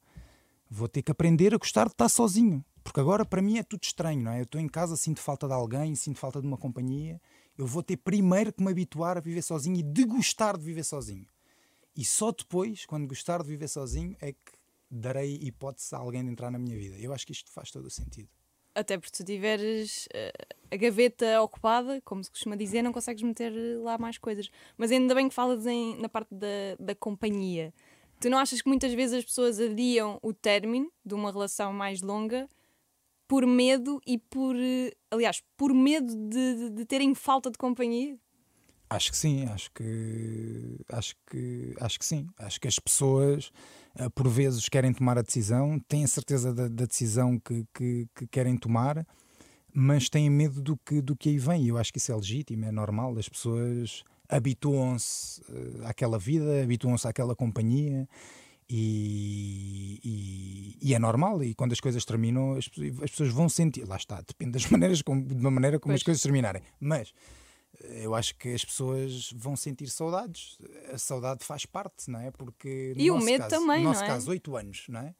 Vou 0.70 0.88
ter 0.88 1.02
que 1.02 1.12
aprender 1.12 1.54
a 1.54 1.58
gostar 1.58 1.86
de 1.86 1.94
estar 1.94 2.10
sozinho. 2.10 2.64
Porque 2.84 3.00
agora 3.00 3.26
para 3.26 3.42
mim 3.42 3.58
é 3.58 3.64
tudo 3.64 3.84
estranho, 3.84 4.22
não 4.22 4.32
é? 4.32 4.40
Eu 4.40 4.44
estou 4.44 4.62
em 4.62 4.68
casa, 4.68 4.96
sinto 4.96 5.20
falta 5.20 5.46
de 5.48 5.54
alguém, 5.54 5.94
sinto 5.96 6.20
falta 6.20 6.40
de 6.40 6.48
uma 6.48 6.58
companhia. 6.58 7.20
Eu 7.58 7.66
vou 7.66 7.84
ter 7.84 7.98
primeiro 7.98 8.54
que 8.54 8.64
me 8.64 8.72
habituar 8.72 9.18
a 9.18 9.22
viver 9.22 9.42
sozinho 9.42 9.78
e 9.78 9.84
degustar 9.84 10.58
de 10.58 10.64
viver 10.64 10.84
sozinho. 10.84 11.26
E 11.96 12.06
só 12.06 12.32
depois, 12.32 12.86
quando 12.86 13.08
gostar 13.08 13.42
de 13.42 13.50
viver 13.50 13.68
sozinho, 13.68 14.16
é 14.22 14.32
que 14.32 14.52
darei 14.90 15.36
hipótese 15.42 15.94
a 15.94 15.98
alguém 15.98 16.24
de 16.24 16.32
entrar 16.32 16.50
na 16.52 16.58
minha 16.60 16.78
vida. 16.78 16.96
Eu 16.98 17.12
acho 17.14 17.26
que 17.26 17.34
isto 17.34 17.52
faz 17.52 17.72
todo 17.72 17.86
o 17.86 17.90
sentido. 17.90 18.30
Até 18.76 18.96
porque 18.98 19.18
se 19.18 19.24
tiveres 19.24 20.08
eh, 20.14 20.32
a 20.72 20.76
gaveta 20.78 21.42
ocupada, 21.42 22.00
como 22.06 22.24
se 22.24 22.30
costuma 22.30 22.56
dizer, 22.56 22.84
não 22.84 22.94
consegues 22.94 23.24
meter 23.24 23.52
lá 23.82 23.98
mais 23.98 24.20
coisas. 24.20 24.50
Mas 24.78 24.92
ainda 24.92 25.16
bem 25.16 25.28
que 25.28 25.34
falas 25.34 25.66
em- 25.66 26.00
na 26.00 26.08
parte 26.08 26.34
da, 26.36 26.76
da 26.80 26.94
companhia. 26.94 27.74
Tu 28.20 28.30
não 28.30 28.38
achas 28.40 28.62
que 28.62 28.68
muitas 28.70 28.94
vezes 28.94 29.20
as 29.20 29.26
pessoas 29.26 29.60
adiam 29.60 30.20
o 30.24 30.34
término 30.34 30.92
de 31.06 31.14
uma 31.14 31.32
relação 31.32 31.72
mais 31.72 32.02
longa 32.02 32.48
por 33.28 33.46
medo 33.46 34.00
e 34.08 34.18
por. 34.18 34.56
eh, 34.56 34.92
Aliás, 35.12 35.42
por 35.56 35.74
medo 35.74 36.14
de, 36.30 36.56
de- 36.56 36.70
de 36.72 36.86
terem 36.86 37.14
falta 37.14 37.52
de 37.52 37.58
companhia? 37.58 38.18
Acho 38.90 39.12
que 39.12 39.18
sim, 39.18 39.46
acho 39.48 39.70
que 39.74 40.80
acho 40.90 41.16
que 41.30 41.74
acho 41.80 42.00
que 42.00 42.06
sim. 42.06 42.28
Acho 42.38 42.60
que 42.60 42.68
as 42.68 42.80
pessoas 42.80 43.52
eh, 43.96 44.10
por 44.10 44.28
vezes 44.30 44.68
querem 44.70 44.94
tomar 44.94 45.18
a 45.18 45.22
decisão, 45.22 45.78
têm 45.88 46.04
a 46.06 46.08
certeza 46.08 46.54
da, 46.54 46.68
da 46.70 46.86
decisão 46.86 47.38
que, 47.40 47.66
que, 47.74 48.08
que 48.16 48.28
querem 48.28 48.58
tomar, 48.58 49.06
mas 49.74 50.10
têm 50.10 50.30
medo 50.30 50.62
do 50.62 50.78
que, 50.78 51.02
do 51.02 51.16
que 51.18 51.30
aí 51.30 51.38
vem. 51.38 51.66
E 51.66 51.68
eu 51.68 51.78
acho 51.78 51.92
que 51.92 52.00
isso 52.00 52.12
é 52.12 52.16
legítimo, 52.16 52.64
é 52.66 52.72
normal. 52.72 53.18
As 53.18 53.28
pessoas 53.28 54.04
habituam-se 54.30 55.42
eh, 55.50 55.86
àquela 55.88 56.18
vida, 56.20 56.64
habituam-se 56.64 57.08
àquela 57.08 57.36
companhia. 57.36 58.08
E, 58.70 60.00
e- 60.04 60.78
e 60.90 60.94
é 60.94 61.00
normal, 61.00 61.42
e 61.44 61.54
quando 61.56 61.72
as 61.72 61.80
coisas 61.80 62.04
terminam, 62.04 62.54
as, 62.54 62.66
as 63.04 63.12
pessoas 63.12 63.30
vão 63.30 63.48
sentir. 63.48 63.88
Lá 63.88 63.96
está, 63.96 64.22
depende 64.22 64.52
das 64.52 64.66
maneiras 64.72 65.02
como, 65.02 65.24
de 65.24 65.34
uma 65.36 65.52
maneira 65.52 65.80
como 65.80 65.92
Pois. 65.92 66.02
as 66.02 66.04
coisas 66.04 66.22
terminarem. 66.22 66.62
Mas 66.80 67.14
eu 67.82 68.16
acho 68.16 68.36
que 68.38 68.50
as 68.54 68.66
pessoas 68.66 69.32
vão 69.36 69.56
sentir 69.56 69.90
saudades. 69.90 70.58
A 70.92 70.98
saudade 70.98 71.44
faz 71.46 71.66
parte, 71.66 72.10
não 72.10 72.20
é? 72.20 72.32
Porque 72.32 72.94
no 72.96 73.02
E 73.02 73.12
o 73.12 73.20
medo 73.20 73.44
caso, 73.44 73.56
também, 73.56 73.80
no 73.84 73.90
nosso 73.90 74.00
não 74.02 74.08
é? 74.08 74.10
caso, 74.10 74.30
oito 74.32 74.56
anos, 74.56 74.86
não 74.90 75.00
é? 75.02 75.16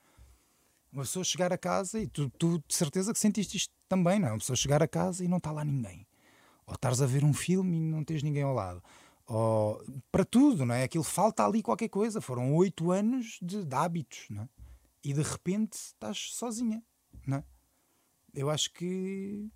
Uma 0.92 1.04
pessoa 1.04 1.24
chegar 1.24 1.52
a 1.54 1.58
casa 1.58 2.00
e 2.00 2.08
tu, 2.08 2.30
tu 2.40 2.64
de 2.68 2.74
certeza 2.74 3.14
que 3.14 3.20
sentiste 3.20 3.58
isto 3.58 3.74
também, 3.90 4.20
não 4.20 4.30
é? 4.30 4.32
Uma 4.32 4.40
pessoa 4.40 4.56
chegar 4.56 4.82
a 4.82 4.88
casa 4.88 5.24
e 5.24 5.28
não 5.28 5.38
está 5.38 5.52
lá 5.52 5.64
ninguém. 5.64 6.07
Ou 6.68 6.74
estares 6.76 7.02
a 7.02 7.06
ver 7.06 7.24
um 7.24 7.34
filme 7.34 7.78
e 7.78 7.80
não 7.80 8.04
tens 8.04 8.22
ninguém 8.22 8.44
ao 8.44 8.54
lado. 8.54 8.84
Ou 9.26 9.82
para 10.12 10.24
tudo, 10.26 10.66
não 10.66 10.76
é? 10.76 10.84
Aquilo 10.84 11.04
falta 11.04 11.46
ali 11.46 11.62
qualquer 11.64 11.90
coisa. 11.90 12.22
Foram 12.22 12.54
oito 12.56 12.92
anos 12.92 13.40
de, 13.42 13.64
de 13.66 13.76
hábitos, 13.76 14.26
não 14.30 14.44
é? 14.44 14.50
E 15.04 15.14
de 15.14 15.22
repente 15.22 15.74
estás 15.74 16.18
sozinha, 16.34 16.84
não 17.26 17.38
é? 17.38 17.44
Eu 18.34 18.50
acho 18.50 18.72
que 18.74 19.50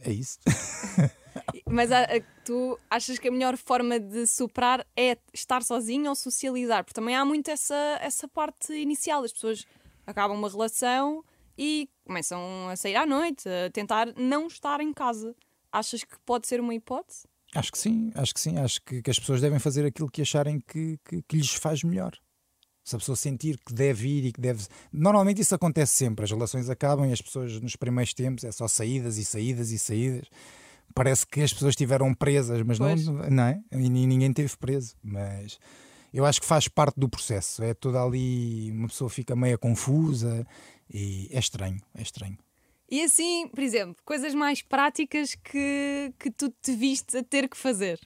é 0.00 0.10
isso. 0.12 0.38
Mas 1.68 1.92
a- 1.92 2.02
a- 2.04 2.20
tu 2.44 2.78
achas 2.88 3.18
que 3.18 3.28
a 3.28 3.32
melhor 3.32 3.56
forma 3.56 3.98
de 4.00 4.26
superar 4.26 4.86
é 4.96 5.16
estar 5.32 5.62
sozinho 5.62 6.08
ou 6.08 6.14
socializar? 6.14 6.84
Porque 6.84 6.94
também 6.98 7.14
há 7.16 7.24
muito 7.24 7.50
essa, 7.50 7.74
essa 8.00 8.26
parte 8.28 8.72
inicial. 8.72 9.22
As 9.24 9.32
pessoas 9.32 9.64
acabam 10.06 10.36
uma 10.38 10.48
relação 10.48 11.24
e 11.62 11.90
começam 12.06 12.40
a 12.70 12.74
sair 12.76 12.96
à 12.96 13.04
noite, 13.04 13.46
a 13.46 13.70
tentar 13.70 14.06
não 14.16 14.46
estar 14.46 14.80
em 14.80 14.92
casa. 14.94 15.34
Achas 15.70 16.02
que 16.02 16.16
pode 16.24 16.46
ser 16.48 16.58
uma 16.58 16.74
hipótese? 16.74 17.28
Acho 17.54 17.70
que 17.70 17.78
sim, 17.78 18.10
acho 18.14 18.32
que 18.32 18.40
sim. 18.40 18.56
Acho 18.58 18.80
que, 18.82 19.02
que 19.02 19.10
as 19.10 19.18
pessoas 19.18 19.40
devem 19.42 19.58
fazer 19.58 19.84
aquilo 19.84 20.10
que 20.10 20.22
acharem 20.22 20.58
que, 20.60 20.98
que, 21.04 21.20
que 21.22 21.36
lhes 21.36 21.52
faz 21.52 21.84
melhor. 21.84 22.12
Se 22.82 22.96
a 22.96 22.98
pessoa 22.98 23.14
sentir 23.14 23.58
que 23.64 23.74
deve 23.74 24.08
ir 24.08 24.24
e 24.26 24.32
que 24.32 24.40
deve. 24.40 24.64
Normalmente 24.90 25.42
isso 25.42 25.54
acontece 25.54 25.94
sempre. 25.94 26.24
As 26.24 26.30
relações 26.30 26.70
acabam 26.70 27.06
e 27.08 27.12
as 27.12 27.20
pessoas, 27.20 27.60
nos 27.60 27.76
primeiros 27.76 28.14
tempos, 28.14 28.42
é 28.42 28.50
só 28.50 28.66
saídas 28.66 29.18
e 29.18 29.24
saídas 29.24 29.70
e 29.70 29.78
saídas. 29.78 30.26
Parece 30.94 31.26
que 31.26 31.40
as 31.42 31.52
pessoas 31.52 31.72
estiveram 31.72 32.12
presas, 32.14 32.62
mas 32.62 32.78
não, 32.78 32.86
Pois. 32.88 33.06
não 33.06 33.44
é? 33.44 33.60
E 33.72 33.88
ni- 33.88 34.06
ninguém 34.06 34.32
teve 34.32 34.56
preso. 34.56 34.96
Mas 35.02 35.58
eu 36.12 36.24
acho 36.24 36.40
que 36.40 36.46
faz 36.46 36.66
parte 36.66 36.98
do 36.98 37.08
processo. 37.08 37.62
É 37.62 37.74
toda 37.74 38.02
ali. 38.02 38.72
Uma 38.72 38.88
pessoa 38.88 39.08
fica 39.10 39.36
meio 39.36 39.56
confusa 39.58 40.44
e 40.92 41.28
é 41.30 41.38
estranho. 41.38 41.80
É 41.94 42.02
estranho. 42.02 42.38
E 42.90 43.02
assim, 43.02 43.46
por 43.48 43.62
exemplo, 43.62 44.02
coisas 44.04 44.34
mais 44.34 44.62
práticas 44.62 45.36
que, 45.36 46.12
que 46.18 46.30
tu 46.30 46.52
te 46.60 46.74
viste 46.74 47.16
a 47.16 47.22
ter 47.22 47.48
que 47.48 47.56
fazer 47.56 48.00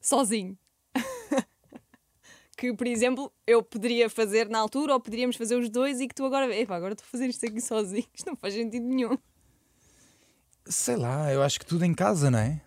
sozinho. 0.00 0.56
que, 2.56 2.72
por 2.72 2.86
exemplo, 2.86 3.32
eu 3.44 3.62
poderia 3.62 4.08
fazer 4.08 4.48
na 4.48 4.60
altura 4.60 4.94
ou 4.94 5.00
poderíamos 5.00 5.36
fazer 5.36 5.56
os 5.56 5.68
dois 5.68 6.00
e 6.00 6.06
que 6.06 6.14
tu 6.14 6.24
agora. 6.24 6.54
Epá, 6.56 6.76
agora 6.76 6.92
estou 6.92 7.06
a 7.06 7.10
fazer 7.10 7.26
isto 7.26 7.44
aqui 7.44 7.60
sozinho. 7.60 8.06
Isto 8.14 8.28
não 8.28 8.36
faz 8.36 8.54
sentido 8.54 8.86
nenhum. 8.86 9.18
Sei 10.66 10.94
lá, 10.94 11.32
eu 11.32 11.42
acho 11.42 11.58
que 11.58 11.66
tudo 11.66 11.84
em 11.84 11.92
casa, 11.92 12.30
não 12.30 12.38
é? 12.38 12.62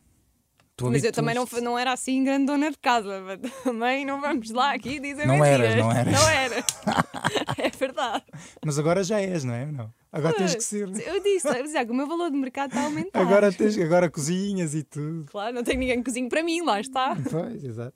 Tu 0.76 0.90
Mas 0.90 1.04
eu 1.04 1.12
também 1.12 1.36
não, 1.36 1.46
não 1.62 1.78
era 1.78 1.94
assim 1.94 2.24
grande 2.24 2.48
dona 2.48 2.72
de 2.72 2.78
casa. 2.78 3.22
Também 3.64 4.04
não 4.06 4.20
vamos 4.20 4.50
lá 4.50 4.74
aqui 4.74 5.00
dizer 5.00 5.28
Não 5.28 5.38
mentiras. 5.38 5.72
eras, 5.72 5.76
não 5.78 5.92
eras. 5.92 6.14
Não 6.14 6.30
era. 6.30 6.56
é 7.60 7.70
verdade. 7.70 8.24
Mas 8.66 8.80
agora 8.80 9.04
já 9.04 9.22
és, 9.22 9.44
não 9.44 9.54
é? 9.54 9.68
Não. 9.68 9.94
Agora 10.12 10.34
tens 10.36 10.56
que 10.56 10.64
ser. 10.64 10.88
Eu 10.88 11.22
disse, 11.22 11.48
o 11.90 11.94
meu 11.94 12.08
valor 12.08 12.32
de 12.32 12.38
mercado 12.38 12.70
está 12.70 12.82
a 12.82 12.86
aumentar. 12.86 13.22
Agora 13.22 13.52
tens 13.52 13.78
agora 13.78 14.10
cozinhas 14.10 14.74
e 14.74 14.84
tudo. 14.84 15.26
Claro, 15.30 15.54
não 15.54 15.64
tem 15.64 15.78
ninguém 15.78 15.98
que 16.00 16.06
cozinhe 16.06 16.28
para 16.28 16.42
mim, 16.42 16.62
lá 16.62 16.80
está. 16.80 17.16
Pois, 17.30 17.64
exato. 17.64 17.96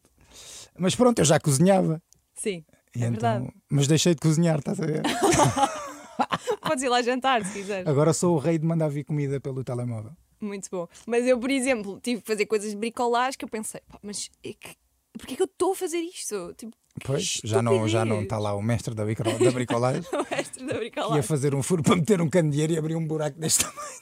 Mas 0.77 0.95
pronto, 0.95 1.17
eu 1.17 1.25
já 1.25 1.39
cozinhava. 1.39 1.99
Sim, 2.35 2.63
E 2.95 3.03
é 3.03 3.07
então- 3.07 3.11
verdade. 3.11 3.53
Mas 3.71 3.87
deixei 3.87 4.13
de 4.13 4.21
cozinhar, 4.21 4.59
estás 4.59 4.79
a 4.79 4.85
ver? 4.85 5.01
Podes 6.61 6.83
ir 6.83 6.89
lá 6.89 7.01
jantar 7.01 7.43
se 7.43 7.53
quiseres. 7.53 7.87
Agora 7.87 8.13
sou 8.13 8.35
o 8.35 8.39
rei 8.39 8.57
de 8.59 8.65
mandar 8.65 8.89
vir 8.89 9.03
comida 9.03 9.39
pelo 9.39 9.63
telemóvel. 9.63 10.11
Muito 10.39 10.69
bom. 10.71 10.87
Mas 11.05 11.25
eu, 11.25 11.39
por 11.39 11.49
exemplo, 11.49 11.99
tive 12.01 12.21
que 12.21 12.27
fazer 12.27 12.45
coisas 12.45 12.71
de 12.71 12.77
bricolagem 12.77 13.37
que 13.37 13.45
eu 13.45 13.49
pensei, 13.49 13.81
pá, 13.87 13.97
mas 14.03 14.29
é 14.43 14.53
que, 14.53 14.75
porquê 15.17 15.33
é 15.33 15.35
que 15.37 15.41
eu 15.41 15.45
estou 15.47 15.71
a 15.71 15.75
fazer 15.75 15.99
isto? 15.99 16.53
Tipo, 16.55 16.75
Pois, 17.03 17.41
já 17.43 17.61
não 17.61 17.87
já 17.87 18.03
não 18.05 18.23
está 18.23 18.39
lá 18.39 18.53
o 18.55 18.61
mestre 18.61 18.93
da, 18.95 19.03
brico- 19.05 19.23
da 19.23 19.51
bricolagem 19.51 20.01
o 20.13 20.23
resto 20.23 20.59
da 20.59 20.65
que 20.65 20.73
ia 20.73 20.79
bricolagem. 20.79 21.21
fazer 21.23 21.53
um 21.55 21.61
furo 21.63 21.83
para 21.83 21.95
meter 21.95 22.21
um 22.21 22.29
candeeiro 22.29 22.73
e 22.73 22.77
abrir 22.77 22.95
um 22.95 23.05
buraco 23.05 23.39
deste 23.39 23.63
tamanho. 23.65 24.01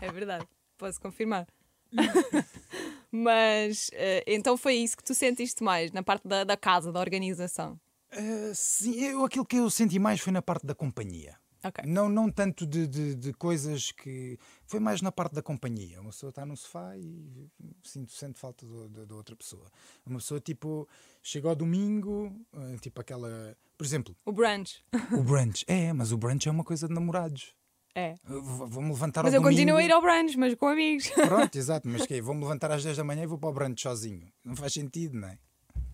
É 0.00 0.10
verdade, 0.10 0.46
posso 0.78 1.00
confirmar. 1.00 1.46
Mas 3.10 3.90
eh, 3.92 4.24
então 4.26 4.56
foi 4.56 4.74
isso 4.76 4.96
que 4.96 5.04
tu 5.04 5.14
sentiste 5.14 5.62
mais 5.62 5.92
na 5.92 6.02
parte 6.02 6.26
da, 6.26 6.44
da 6.44 6.56
casa, 6.56 6.90
da 6.90 7.00
organização. 7.00 7.78
Ah, 8.10 8.52
sim, 8.54 9.00
eu, 9.04 9.24
aquilo 9.24 9.44
que 9.44 9.56
eu 9.56 9.68
senti 9.70 9.98
mais 9.98 10.20
foi 10.20 10.32
na 10.32 10.42
parte 10.42 10.66
da 10.66 10.74
companhia. 10.74 11.36
Ok. 11.64 11.84
Não, 11.86 12.08
não 12.08 12.30
tanto 12.30 12.66
de, 12.66 12.86
de, 12.86 13.14
de 13.14 13.32
coisas 13.34 13.92
que. 13.92 14.38
Foi 14.66 14.80
mais 14.80 15.00
na 15.00 15.12
parte 15.12 15.34
da 15.34 15.42
companhia. 15.42 16.00
Uma 16.00 16.10
pessoa 16.10 16.30
está 16.30 16.44
no 16.44 16.56
sofá 16.56 16.96
e 16.96 17.48
sinto, 17.82 18.12
sente 18.12 18.38
falta 18.38 18.66
da 18.88 19.14
outra 19.14 19.36
pessoa. 19.36 19.70
Uma 20.04 20.18
pessoa, 20.18 20.40
tipo, 20.40 20.88
chega 21.22 21.48
ao 21.48 21.54
domingo, 21.54 22.34
ah, 22.52 22.76
tipo 22.80 23.00
aquela. 23.00 23.56
Por 23.78 23.84
exemplo, 23.84 24.16
O 24.24 24.32
brunch. 24.32 24.82
o 25.12 25.22
brunch. 25.22 25.64
É, 25.68 25.92
mas 25.92 26.12
o 26.12 26.16
brunch 26.18 26.48
é 26.48 26.50
uma 26.52 26.64
coisa 26.64 26.86
de 26.88 26.94
namorados. 26.94 27.54
É. 27.94 28.14
Vou-me 28.24 28.88
levantar 28.88 29.22
Mas 29.22 29.34
ao 29.34 29.40
eu 29.40 29.42
continuo 29.42 29.76
a 29.76 29.80
domingo- 29.80 29.92
ir 29.92 29.92
ao 29.92 30.00
brunch, 30.00 30.36
mas 30.38 30.54
com 30.54 30.66
amigos. 30.66 31.10
Pronto, 31.10 31.54
exato, 31.58 31.86
mas 31.88 32.06
que 32.06 32.14
é, 32.14 32.20
Vou-me 32.22 32.40
levantar 32.40 32.70
às 32.72 32.82
10 32.82 32.96
da 32.96 33.04
manhã 33.04 33.22
e 33.24 33.26
vou 33.26 33.36
para 33.38 33.50
o 33.50 33.52
brunch 33.52 33.82
sozinho. 33.82 34.32
Não 34.44 34.56
faz 34.56 34.72
sentido, 34.72 35.14
não 35.18 35.28
é? 35.28 35.38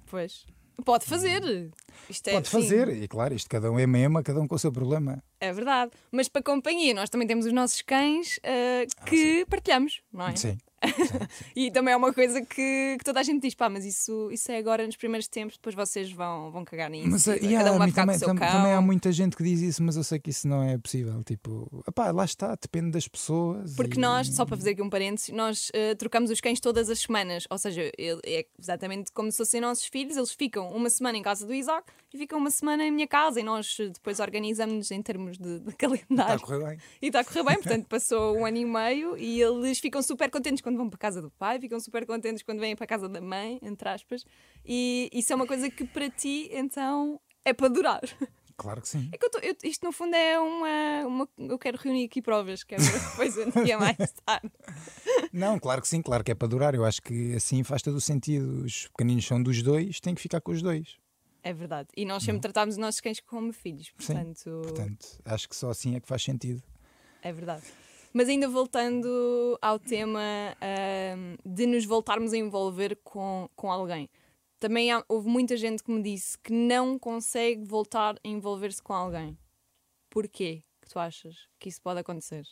Pois. 0.07 0.47
Pode 0.85 1.05
fazer. 1.05 1.71
Isto 2.09 2.29
é, 2.29 2.33
Pode 2.33 2.49
sim, 2.49 2.63
fazer, 2.63 2.89
e 2.89 3.07
claro, 3.09 3.35
isto 3.35 3.51
cada 3.51 3.71
um 3.71 3.79
é 3.79 3.87
mesmo, 3.87 4.23
cada 4.23 4.41
um 4.41 4.47
com 4.47 4.55
o 4.55 4.59
seu 4.59 4.73
problema. 4.73 5.23
é 5.41 5.53
verdade. 5.53 5.91
Mas 6.11 6.29
para 6.29 6.43
companhia, 6.43 6.95
nós 6.95 7.11
também 7.11 7.27
temos 7.29 7.45
os 7.45 7.53
nossos 7.53 7.83
cães 7.83 8.39
eh, 8.43 8.87
que 9.05 9.45
partilhamos, 9.47 10.01
não 10.13 10.27
é? 10.27 10.31
Ah, 10.31 10.37
Sim. 10.37 10.59
E 11.57 11.71
também 11.71 11.93
é 11.93 11.97
uma 11.97 12.13
coisa 12.13 12.41
que, 12.41 12.97
que 12.99 13.05
toda 13.05 13.21
a 13.21 13.23
gente 13.23 13.43
diz, 13.43 13.55
pá, 13.55 13.69
mas 13.69 13.85
isso, 13.85 14.31
isso 14.31 14.51
é 14.53 14.59
agora 14.59 14.87
nos 14.87 14.97
primeiros 14.97 15.27
tempos, 15.29 15.57
depois 15.57 15.75
vocês 15.75 16.11
vão, 16.13 16.51
vão 16.51 16.65
cagar 16.65 16.89
nisso. 16.91 17.09
Mas, 17.11 17.27
e 17.27 17.31
eh, 17.31 17.35
cada 17.39 17.47
yeah, 17.47 17.73
um 17.73 17.79
vai 17.79 17.89
ficar 17.89 18.03
com 18.07 18.13
o 18.13 18.13
também, 18.13 18.19
seu 18.19 18.29
tam- 18.29 18.37
cão. 18.37 18.53
também 18.53 18.73
há 18.73 18.81
muita 18.81 19.11
gente 19.13 19.37
que 19.37 19.43
diz 19.43 19.61
isso, 19.61 19.83
mas 19.83 19.97
eu 19.97 20.05
sei 20.05 20.19
que 20.19 20.31
isso 20.31 20.47
não 20.47 20.63
é 20.63 20.79
possível. 20.79 21.23
Tipo, 21.25 21.83
epá, 21.87 22.11
lá 22.11 22.25
está, 22.25 22.55
depende 22.55 22.91
das 22.93 23.09
pessoas. 23.09 23.75
Porque 23.75 23.99
e- 23.99 24.01
nós, 24.01 24.29
só 24.29 24.45
para 24.47 24.57
fazer 24.57 24.71
aqui 24.71 24.83
um 24.83 24.91
parênteses, 24.91 25.31
nós 25.31 25.71
eh, 25.75 25.95
trocamos 25.95 26.31
os 26.31 26.41
cães 26.41 26.61
todas 26.61 26.89
as 26.91 27.01
semanas. 27.01 27.45
Ou 27.51 27.59
seja, 27.59 27.91
ele- 27.99 28.21
é 28.25 28.47
exatamente 28.59 29.11
como 29.13 29.31
se 29.31 29.39
fossem 29.39 29.61
nossos 29.61 29.85
filhos. 29.87 30.17
Eles 30.17 30.33
ficam 30.33 30.69
uma 30.71 30.91
semana 30.91 31.19
em 31.19 31.23
casa 31.23 31.47
do 31.47 31.55
Isaac 31.55 31.85
e 32.13 32.19
ficam 32.19 32.39
uma 32.39 32.51
semana 32.51 32.85
em 32.85 32.91
minha 32.91 33.07
casa. 33.07 33.41
E 33.41 33.43
nós 33.43 33.77
eh, 33.81 33.89
depois 33.89 34.19
organizamos 34.21 34.91
em 34.91 35.03
termos 35.03 35.37
de, 35.39 35.61
de 35.61 35.69
Está 35.71 35.87
a 35.87 35.89
calendário. 35.91 36.41
correr 36.41 36.65
bem. 36.65 36.79
E 37.03 37.07
está 37.07 37.21
a 37.21 37.25
correr 37.25 37.43
bem, 37.45 37.55
portanto 37.63 37.87
passou 37.87 38.37
um 38.37 38.47
ano 38.47 38.57
e 38.57 38.65
meio 38.65 39.17
e 39.17 39.41
eles 39.43 39.79
ficam 39.79 40.03
super 40.03 40.31
contentes 40.31 40.61
quando 40.63 40.77
vão 40.77 40.89
para 40.89 40.97
a 40.97 41.01
casa 41.01 41.21
do 41.23 41.31
pai, 41.31 41.61
ficam 41.61 41.79
super 41.81 42.07
contentes 42.07 42.43
quando 42.43 42.61
vêm 42.61 42.75
para 42.77 42.85
a 42.85 42.89
casa 42.89 43.09
da 43.09 43.21
mãe, 43.21 43.59
entre 43.63 43.89
aspas. 43.89 44.25
E 44.65 45.09
isso 45.13 45.33
é 45.33 45.37
uma 45.37 45.47
coisa 45.47 45.69
que 45.71 45.85
para 45.85 46.09
ti, 46.11 46.49
então, 46.53 47.21
é 47.45 47.53
para 47.53 47.69
durar. 47.69 48.01
Claro 48.57 48.83
que 48.83 48.89
sim. 48.89 49.09
É 49.13 49.17
que 49.17 49.25
eu 49.25 49.31
tô- 49.31 49.39
eu- 49.39 49.55
isto 49.63 49.87
no 49.87 49.93
fundo 49.93 50.17
é 50.17 50.37
uma, 50.41 51.07
uma- 51.07 51.29
Eu 51.39 51.57
quero 51.57 51.79
reunir 51.79 52.07
aqui 52.07 52.21
provas, 52.21 52.65
que 52.65 52.75
é 52.75 52.79
para 52.79 52.99
depois 53.11 53.39
um 53.39 53.63
dia 53.65 53.79
mais 53.79 53.97
tarde. 54.27 54.51
Não, 55.33 55.59
claro 55.61 55.81
que 55.81 55.87
sim, 55.87 56.03
claro 56.03 56.25
que 56.25 56.33
é 56.33 56.35
para 56.35 56.49
durar. 56.49 56.75
Eu 56.75 56.85
acho 56.85 57.01
que 57.01 57.35
assim 57.35 57.63
faz 57.63 57.83
todo 57.83 57.95
o 57.95 58.01
sentido. 58.01 58.65
Os 58.65 58.89
pequeninos 58.89 59.25
são 59.27 59.41
dos 59.41 59.63
dois, 59.63 60.01
têm 60.01 60.13
que 60.15 60.21
ficar 60.21 60.41
com 60.41 60.51
os 60.51 60.61
dois. 60.61 60.97
É 61.43 61.53
verdade. 61.53 61.89
E 61.97 62.05
nós 62.05 62.23
sempre 62.23 62.41
tratámos 62.41 62.75
os 62.75 62.79
nossos 62.79 63.01
cães 63.01 63.21
como 63.21 63.53
filhos, 63.53 63.93
Sim, 63.99 64.15
portanto, 64.15 64.51
Portanto, 64.63 65.07
acho 65.25 65.49
que 65.49 65.57
só 65.57 65.71
assim 65.71 65.95
é 65.95 66.01
que 66.01 66.07
faz 66.09 66.23
sentido. 66.23 66.63
é 67.23 67.33
verdade. 67.33 67.63
Mas 68.13 68.29
ainda 68.29 68.49
voltando 68.49 69.59
ao 69.63 69.79
tema 69.79 70.21
ahm, 70.61 71.37
de 71.45 71.67
nos 71.67 71.85
voltarmos 71.85 72.33
a 72.33 72.37
envolver 72.37 72.99
com, 73.05 73.49
com 73.55 73.71
alguém. 73.71 74.09
Também 74.59 74.91
há- 74.91 75.05
houve 75.09 75.29
muita 75.29 75.57
gente 75.57 75.83
que 75.85 75.91
me 75.91 76.03
disse 76.03 76.37
que 76.39 76.53
não 76.53 76.99
consegue 76.99 77.65
voltar 77.65 78.15
a 78.17 78.29
envolver-se 78.29 78.83
com 78.83 78.93
alguém. 78.93 79.39
Porquê 80.11 80.65
que 80.83 80.89
tu 80.89 80.99
achas 80.99 81.37
que 81.59 81.69
isso 81.69 81.81
pode 81.81 82.01
acontecer? 82.01 82.45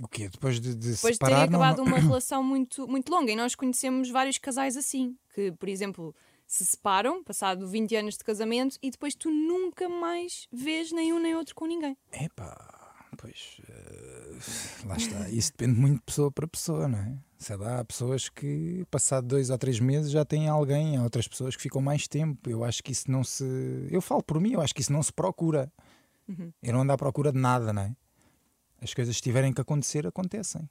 O 0.00 0.08
quê? 0.08 0.28
Depois 0.28 0.60
de, 0.60 0.74
de 0.74 0.92
Depois 0.92 1.12
de 1.12 1.14
separar, 1.14 1.36
terem 1.40 1.50
não- 1.50 1.60
acabado 1.60 1.78
não- 1.78 1.84
uma 1.84 1.98
relação 2.00 2.42
muito, 2.42 2.86
muito 2.88 3.10
longa. 3.10 3.30
E 3.32 3.36
nós 3.36 3.54
conhecemos 3.54 4.08
vários 4.08 4.38
casais 4.38 4.76
assim, 4.76 5.16
que, 5.34 5.52
por 5.52 5.68
exemplo, 5.68 6.14
se 6.50 6.66
separam, 6.66 7.22
passado 7.22 7.68
20 7.68 7.94
anos 7.94 8.18
de 8.18 8.24
casamento, 8.24 8.76
e 8.82 8.90
depois 8.90 9.14
tu 9.14 9.30
nunca 9.30 9.88
mais 9.88 10.48
vês 10.50 10.90
nenhum 10.90 11.20
nem 11.20 11.36
outro 11.36 11.54
com 11.54 11.64
ninguém. 11.64 11.96
Epá, 12.10 13.06
pois 13.16 13.60
eh, 13.68 14.84
lá 14.84 14.96
está. 14.96 15.30
Isso 15.30 15.52
depende 15.52 15.78
muito 15.78 15.98
de 15.98 16.02
pessoa 16.02 16.32
para 16.32 16.48
pessoa, 16.48 16.88
não 16.88 16.98
é? 16.98 17.16
Sei 17.38 17.56
lá, 17.56 17.78
há 17.78 17.84
pessoas 17.84 18.28
que, 18.28 18.84
passado 18.90 19.28
dois 19.28 19.48
ou 19.48 19.56
três 19.56 19.78
meses, 19.78 20.10
já 20.10 20.24
têm 20.24 20.48
alguém, 20.48 20.96
há 20.96 21.04
outras 21.04 21.28
pessoas 21.28 21.54
que 21.54 21.62
ficam 21.62 21.80
mais 21.80 22.08
tempo. 22.08 22.50
Eu 22.50 22.64
acho 22.64 22.82
que 22.82 22.90
isso 22.90 23.08
não 23.08 23.22
se. 23.22 23.44
Eu 23.88 24.00
falo 24.00 24.22
por 24.22 24.40
mim, 24.40 24.54
eu 24.54 24.60
acho 24.60 24.74
que 24.74 24.80
isso 24.80 24.92
não 24.92 25.04
se 25.04 25.12
procura. 25.12 25.72
Eu 26.60 26.72
não 26.72 26.80
ando 26.80 26.92
à 26.92 26.96
procura 26.96 27.30
de 27.30 27.38
nada, 27.38 27.72
não 27.72 27.82
é? 27.82 27.96
As 28.82 28.92
coisas 28.92 29.14
que 29.16 29.22
tiverem 29.22 29.52
que 29.52 29.60
acontecer, 29.60 30.04
acontecem. 30.04 30.68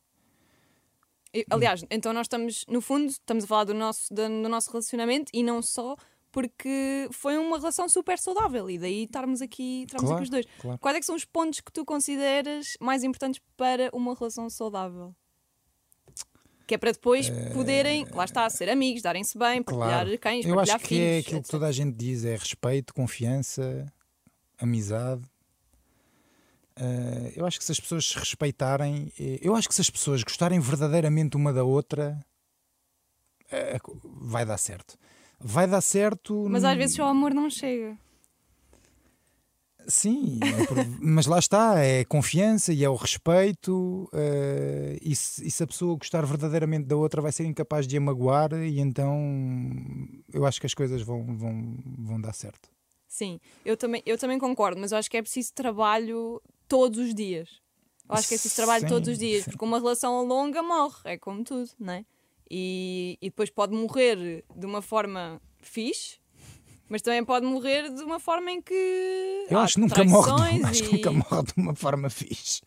E, 1.34 1.46
aliás, 1.50 1.86
então 1.92 2.12
nós 2.14 2.26
estamos, 2.26 2.66
no 2.68 2.82
fundo, 2.82 3.08
estamos 3.10 3.44
a 3.44 3.48
falar 3.48 3.64
do 3.66 3.74
nosso, 3.74 4.12
do 4.14 4.28
nosso 4.50 4.72
relacionamento 4.72 5.30
e 5.34 5.44
não 5.44 5.62
só 5.62 5.96
porque 6.32 7.08
foi 7.12 7.38
uma 7.38 7.58
relação 7.58 7.88
super 7.90 8.18
saudável 8.20 8.70
e 8.70 8.78
daí 8.78 9.04
estarmos 9.04 9.42
aqui, 9.42 9.84
estarmos 9.84 10.10
Claro, 10.10 10.16
aqui 10.16 10.24
os 10.24 10.30
dois. 10.30 10.46
claro. 10.60 10.80
Quais 10.80 10.98
é 10.98 11.00
que 11.00 11.06
são 11.06 11.16
os 11.16 11.26
pontos 11.26 11.60
que 11.60 11.72
tu 11.72 11.84
consideras 11.86 12.74
mais 12.80 13.04
importantes 13.04 13.42
para 13.58 13.90
uma 13.94 14.14
relação 14.16 14.50
saudável? 14.50 15.16
Que 16.68 16.76
é 16.76 16.78
para 16.78 16.92
depois 16.92 17.32
poderem, 17.52 18.06
lá 18.14 18.26
está, 18.26 18.48
ser 18.50 18.70
amigos, 18.70 19.02
darem-se 19.02 19.36
bem, 19.40 19.62
partilhar 19.64 20.04
Claro. 20.06 20.20
cães, 20.20 20.46
Eu 20.46 20.54
partilhar 20.56 20.76
acho 20.78 20.86
que 20.88 20.96
é 20.96 20.98
filhos. 20.98 21.20
aquilo 21.20 21.24
que 21.24 21.36
etc. 21.42 21.52
toda 21.52 21.66
a 21.68 21.72
gente 21.72 21.96
diz: 21.96 22.26
é 22.26 22.36
respeito, 22.36 22.94
confiança, 22.94 23.92
amizade. 24.60 25.24
Eh, 26.80 27.34
eu 27.36 27.46
acho 27.46 27.60
que 27.60 27.66
se 27.66 27.72
as 27.74 27.80
pessoas 27.80 28.06
se 28.08 28.18
respeitarem, 28.18 29.12
eh, 29.20 29.40
eu 29.42 29.54
acho 29.54 29.68
que 29.68 29.76
se 29.76 29.82
as 29.82 29.90
pessoas 29.90 30.24
gostarem 30.24 30.60
verdadeiramente 30.60 31.36
uma 31.36 31.52
da 31.52 31.64
outra, 31.64 32.18
eh, 33.52 33.78
vai 34.04 34.46
dar 34.46 34.58
certo. 34.58 34.98
Vai 35.40 35.68
dar 35.68 35.82
certo. 35.82 36.48
Mas 36.50 36.64
às 36.64 36.78
vezes 36.78 36.96
só 36.96 37.04
o 37.04 37.10
amor 37.10 37.34
não 37.34 37.50
chega. 37.50 37.98
Sim, 39.88 40.40
é 40.44 40.46
mas 41.02 41.26
lá 41.26 41.40
está, 41.40 41.80
é 41.80 42.06
confiança 42.06 42.72
e 42.72 42.84
é 42.84 42.90
o 42.90 42.96
respeito. 42.96 44.10
eh, 44.14 45.00
e, 45.02 45.16
se, 45.16 45.46
e 45.48 45.52
se 45.52 45.64
a 45.64 45.68
pessoa 45.68 45.98
gostar 45.98 46.26
verdadeiramente 46.26 46.86
da 46.86 46.96
outra, 46.96 47.22
vai 47.22 47.32
ser 47.32 47.46
incapaz 47.46 47.88
de 47.88 47.98
a 47.98 48.02
magoar, 48.02 48.54
e 48.54 48.80
então 48.80 49.18
eu 50.32 50.46
acho 50.46 50.60
que 50.60 50.66
as 50.68 50.74
coisas 50.74 51.02
vão, 51.02 51.36
vão, 51.36 51.78
vão 51.98 52.22
dar 52.22 52.34
certo. 52.34 52.70
Sim, 53.08 53.40
eu 53.66 53.76
também, 53.76 54.04
eu 54.06 54.18
também 54.18 54.38
concordo, 54.38 54.80
mas 54.80 54.92
eu 54.92 54.98
acho 54.98 55.10
que 55.10 55.18
é 55.18 55.22
preciso 55.22 55.52
trabalho 55.54 56.40
todos 56.70 57.00
os 57.00 57.14
dias. 57.14 57.50
Eu 58.08 58.16
acho 58.16 58.28
que 58.30 58.36
é 58.36 58.38
preciso 58.38 58.56
trabalho 58.56 58.82
Sim, 58.84 58.88
todos 58.88 59.10
os 59.10 59.18
dias, 59.20 59.44
sim. 59.44 59.52
porque 59.52 59.66
uma 59.66 59.78
relação 59.80 60.26
longa 60.26 60.64
morre, 60.64 60.96
é 61.04 61.18
como 61.18 61.44
tudo, 61.44 61.70
não 61.80 61.94
é? 61.94 62.06
E, 62.50 63.18
e 63.22 63.30
depois 63.30 63.50
pode 63.50 63.74
morrer 63.76 64.44
de 64.56 64.66
uma 64.66 64.82
forma 64.82 65.40
fixe, 65.62 66.18
mas 66.90 67.04
também 67.04 67.24
pode 67.24 67.46
morrer 67.46 67.94
de 67.94 68.02
uma 68.04 68.20
forma 68.20 68.50
em 68.52 68.62
que. 68.62 69.46
Eu 69.50 69.60
acho 69.60 69.76
que 69.76 69.82
nunca 69.82 70.04
morre, 70.04 70.58
de- 70.58 70.64
acho 70.66 70.84
que 70.84 70.90
e- 70.90 70.98
nunca 70.98 71.12
morre 71.12 71.44
de 71.44 71.54
uma 71.58 71.76
forma 71.76 72.10
fixe. 72.10 72.62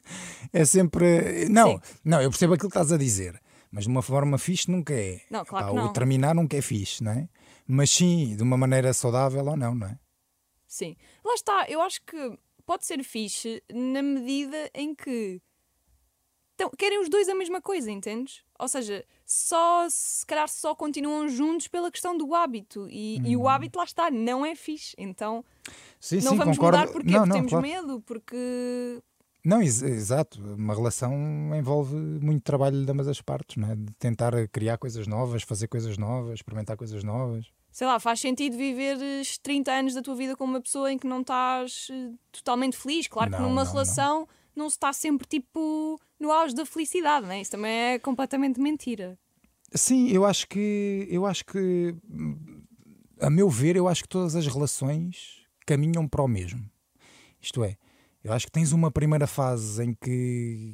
É 0.53 0.65
sempre. 0.65 1.49
Não, 1.49 1.73
Sim. 1.73 1.81
não, 2.05 2.23
eu 2.23 2.31
percebo 2.31 2.55
aquilo 2.55 2.71
que 2.71 2.77
estás 2.79 2.93
a 2.93 2.97
dizer, 2.97 3.41
mas 3.73 3.83
de 3.85 3.91
uma 3.91 4.03
forma 4.03 4.38
fixe 4.38 4.71
nunca 4.71 4.95
é. 4.95 5.21
Não, 5.29 5.45
claro 5.45 5.67
Pá, 5.67 5.73
que 5.73 5.79
O 5.79 5.83
não. 5.83 5.93
terminar 5.93 6.35
nunca 6.37 6.57
é 6.57 6.62
fixe, 6.62 7.03
não 7.03 7.11
é? 7.11 7.29
Mas 7.67 7.91
sim, 7.91 8.37
de 8.37 8.43
uma 8.45 8.57
maneira 8.57 8.93
saudável 8.93 9.45
ou 9.45 9.57
não, 9.57 9.75
não 9.75 9.88
é? 9.88 9.99
Sim. 10.69 10.95
Lá 11.25 11.35
está, 11.35 11.67
eu 11.69 11.83
acho 11.83 12.01
que 12.03 12.38
pode 12.73 12.87
ser 12.87 13.05
fixe 13.05 13.63
na 13.71 14.03
medida 14.03 14.71
em 14.75 14.95
que 14.95 15.43
então, 16.55 16.71
querem 16.79 17.01
os 17.01 17.09
dois 17.11 17.29
a 17.29 17.35
mesma 17.35 17.61
coisa, 17.61 17.91
entendes? 17.91 18.43
Ou 18.59 18.69
seja, 18.69 19.05
só 19.27 19.87
se 19.91 20.25
calhar 20.25 20.49
só 20.49 20.75
continuam 20.75 21.29
juntos 21.29 21.67
pela 21.67 21.91
questão 21.91 22.17
do 22.17 22.35
hábito. 22.35 22.87
E, 22.89 23.21
e 23.25 23.37
o 23.37 23.49
hábito 23.49 23.79
lá 23.79 23.85
está, 23.85 24.11
não 24.11 24.47
é 24.47 24.55
fixe. 24.55 24.95
Então 24.97 25.45
Sim, 25.99 26.17
não 26.17 26.33
sim, 26.33 26.37
vamos 26.37 26.57
concordo. 26.57 26.79
mudar 26.79 26.93
porquê? 26.93 27.11
Não, 27.11 27.21
porque 27.21 27.29
não, 27.29 27.37
temos 27.37 27.51
claro. 27.51 27.67
medo, 27.67 28.01
porque 28.03 29.03
Não, 29.45 29.61
ex- 29.61 29.83
exato. 29.83 30.41
Uma 30.43 30.75
relação 30.75 31.13
envolve 31.55 31.95
muito 31.95 32.43
trabalho 32.43 32.85
de 32.85 32.91
ambas 32.91 33.09
as 33.09 33.21
partes, 33.21 33.57
não 33.57 33.71
é? 33.71 33.75
De 33.75 33.93
tentar 33.99 34.33
criar 34.49 34.79
coisas 34.79 35.07
novas, 35.07 35.43
fazer 35.43 35.69
coisas 35.69 35.99
novas, 35.99 36.35
experimentar 36.35 36.77
coisas 36.77 37.03
novas. 37.03 37.51
Sei 37.73 37.87
lá, 37.87 37.99
faz 37.99 38.21
sentido 38.21 38.57
viveres 38.57 39.39
30 39.39 39.73
anos 39.73 39.95
da 39.95 40.03
tua 40.03 40.15
vida 40.15 40.37
com 40.37 40.45
uma 40.45 40.61
pessoa 40.61 40.93
em 40.93 40.99
que 40.99 41.07
não 41.07 41.23
estás 41.23 41.89
eh, 41.91 42.11
totalmente 42.31 42.77
feliz. 42.77 43.09
Claro 43.09 43.31
que 43.31 43.39
Não, 43.39 43.49
numa 43.49 43.65
não, 43.65 43.73
relação 43.73 44.29
não. 44.55 44.69
se 44.69 44.77
está 44.77 44.93
sempre 44.93 45.27
tipo 45.27 45.99
no 46.21 46.31
auge 46.31 46.55
da 46.55 46.67
felicidade, 46.67 47.27
né? 47.27 47.41
Isso 47.41 47.51
também 47.51 47.73
é 47.73 47.99
completamente 47.99 48.61
mentira. 48.61 49.19
Sim, 49.75 50.09
eu 50.11 50.27
acho 50.27 50.47
que 50.49 51.09
eu 51.11 51.25
acho 51.25 51.47
que 51.47 51.95
a 53.21 53.31
meu 53.31 53.49
ver, 53.49 53.75
eu 53.77 53.89
acho 53.89 54.03
que 54.03 54.09
todas 54.09 54.37
as 54.37 54.47
relações 54.47 55.41
caminham 55.67 56.07
para 56.07 56.23
o 56.23 56.29
mesmo. 56.29 56.69
Isto 57.41 57.65
é, 57.65 57.77
eu 58.25 58.33
acho 58.33 58.47
que 58.47 58.53
tens 58.53 58.73
uma 58.73 58.91
primeira 58.91 59.27
fase 59.27 59.83
em 59.85 59.95
que 59.95 60.73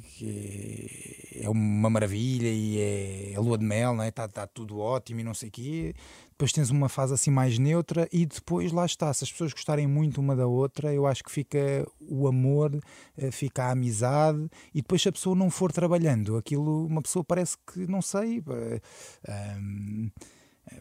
é- 1.43 1.49
uma 1.49 1.89
maravilha 1.89 2.47
e 2.47 3.33
é 3.33 3.39
lua 3.39 3.57
de 3.57 3.65
mel, 3.65 3.95
não 3.95 4.03
é? 4.03 4.09
Está 4.09 4.27
tá 4.27 4.45
tudo 4.45 4.77
ótimo 4.77 5.19
e 5.19 5.23
não 5.23 5.33
sei 5.33 5.49
o 5.49 5.51
quê. 5.51 5.93
Depois 6.31 6.51
tens 6.51 6.69
uma 6.69 6.87
fase 6.87 7.13
assim 7.13 7.31
mais 7.31 7.57
neutra 7.57 8.07
e 8.11 8.25
depois 8.25 8.71
lá 8.71 8.85
está. 8.85 9.13
Se 9.13 9.23
as 9.23 9.31
pessoas 9.31 9.51
gostarem 9.51 9.87
muito 9.87 10.21
uma 10.21 10.35
da 10.35 10.47
outra, 10.47 10.93
eu 10.93 11.05
acho 11.07 11.23
que 11.23 11.31
fica 11.31 11.85
o 11.99 12.27
amor, 12.27 12.79
eh, 13.17 13.31
fica 13.31 13.63
a 13.65 13.71
amizade 13.71 14.47
e 14.73 14.81
depois 14.81 15.01
se 15.01 15.09
a 15.09 15.11
pessoa 15.11 15.35
não 15.35 15.49
for 15.49 15.71
trabalhando, 15.71 16.37
aquilo, 16.37 16.85
uma 16.85 17.01
pessoa 17.01 17.23
parece 17.25 17.57
que, 17.71 17.87
não 17.87 18.01
sei, 18.01 18.43
eh, 18.47 18.79
ahm, 19.27 20.09